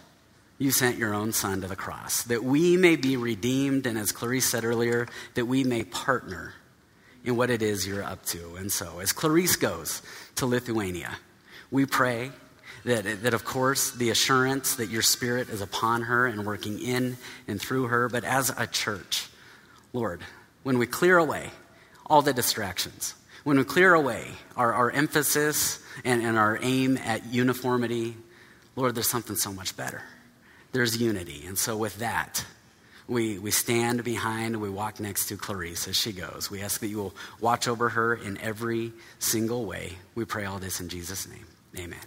you 0.58 0.72
sent 0.72 0.98
your 0.98 1.14
own 1.14 1.34
son 1.34 1.62
to 1.62 1.68
the 1.68 1.76
cross, 1.76 2.24
that 2.24 2.44
we 2.44 2.78
may 2.78 2.96
be 2.96 3.16
redeemed, 3.16 3.86
and 3.86 3.98
as 3.98 4.12
Clarice 4.12 4.50
said 4.50 4.66
earlier, 4.66 5.08
that 5.36 5.46
we 5.46 5.64
may 5.64 5.84
partner 5.84 6.54
in 7.24 7.36
what 7.36 7.50
it 7.50 7.62
is 7.62 7.86
you're 7.86 8.04
up 8.04 8.26
to. 8.26 8.56
And 8.56 8.72
so, 8.72 9.00
as 9.00 9.12
Clarice 9.12 9.56
goes 9.56 10.02
to 10.36 10.46
Lithuania, 10.46 11.18
we 11.70 11.86
pray 11.86 12.32
that, 12.86 13.24
that, 13.24 13.34
of 13.34 13.44
course, 13.44 13.92
the 13.92 14.10
assurance 14.10 14.76
that 14.76 14.90
your 14.90 15.02
spirit 15.02 15.50
is 15.50 15.62
upon 15.62 16.04
her 16.04 16.26
and 16.26 16.46
working 16.46 16.80
in 16.80 17.18
and 17.48 17.62
through 17.62 17.88
her, 17.88 18.10
but 18.10 18.24
as 18.24 18.52
a 18.58 18.66
church, 18.66 19.30
Lord, 19.94 20.22
when 20.64 20.78
we 20.78 20.88
clear 20.88 21.18
away 21.18 21.52
all 22.06 22.22
the 22.22 22.34
distractions, 22.34 23.14
when 23.44 23.58
we 23.58 23.64
clear 23.64 23.94
away 23.94 24.26
our, 24.56 24.74
our 24.74 24.92
emphasis 24.92 25.82
and, 26.04 26.22
and 26.22 26.38
our 26.38 26.58
aim 26.62 26.98
at 26.98 27.26
uniformity, 27.26 28.16
Lord, 28.76 28.96
there's 28.96 29.10
something 29.10 29.36
so 29.36 29.52
much 29.52 29.76
better. 29.76 30.02
There's 30.78 31.02
unity. 31.02 31.44
And 31.48 31.58
so, 31.58 31.76
with 31.76 31.98
that, 31.98 32.46
we, 33.08 33.40
we 33.40 33.50
stand 33.50 34.04
behind, 34.04 34.62
we 34.62 34.70
walk 34.70 35.00
next 35.00 35.26
to 35.30 35.36
Clarice 35.36 35.88
as 35.88 35.96
she 35.96 36.12
goes. 36.12 36.52
We 36.52 36.62
ask 36.62 36.82
that 36.82 36.88
you 36.88 36.98
will 36.98 37.16
watch 37.42 37.68
over 37.68 37.90
her 37.90 38.14
in 38.14 38.38
every 38.38 38.94
single 39.18 39.66
way. 39.66 39.94
We 40.14 40.24
pray 40.24 40.46
all 40.46 40.60
this 40.60 40.80
in 40.80 40.88
Jesus' 40.88 41.28
name. 41.28 41.48
Amen. 41.80 41.98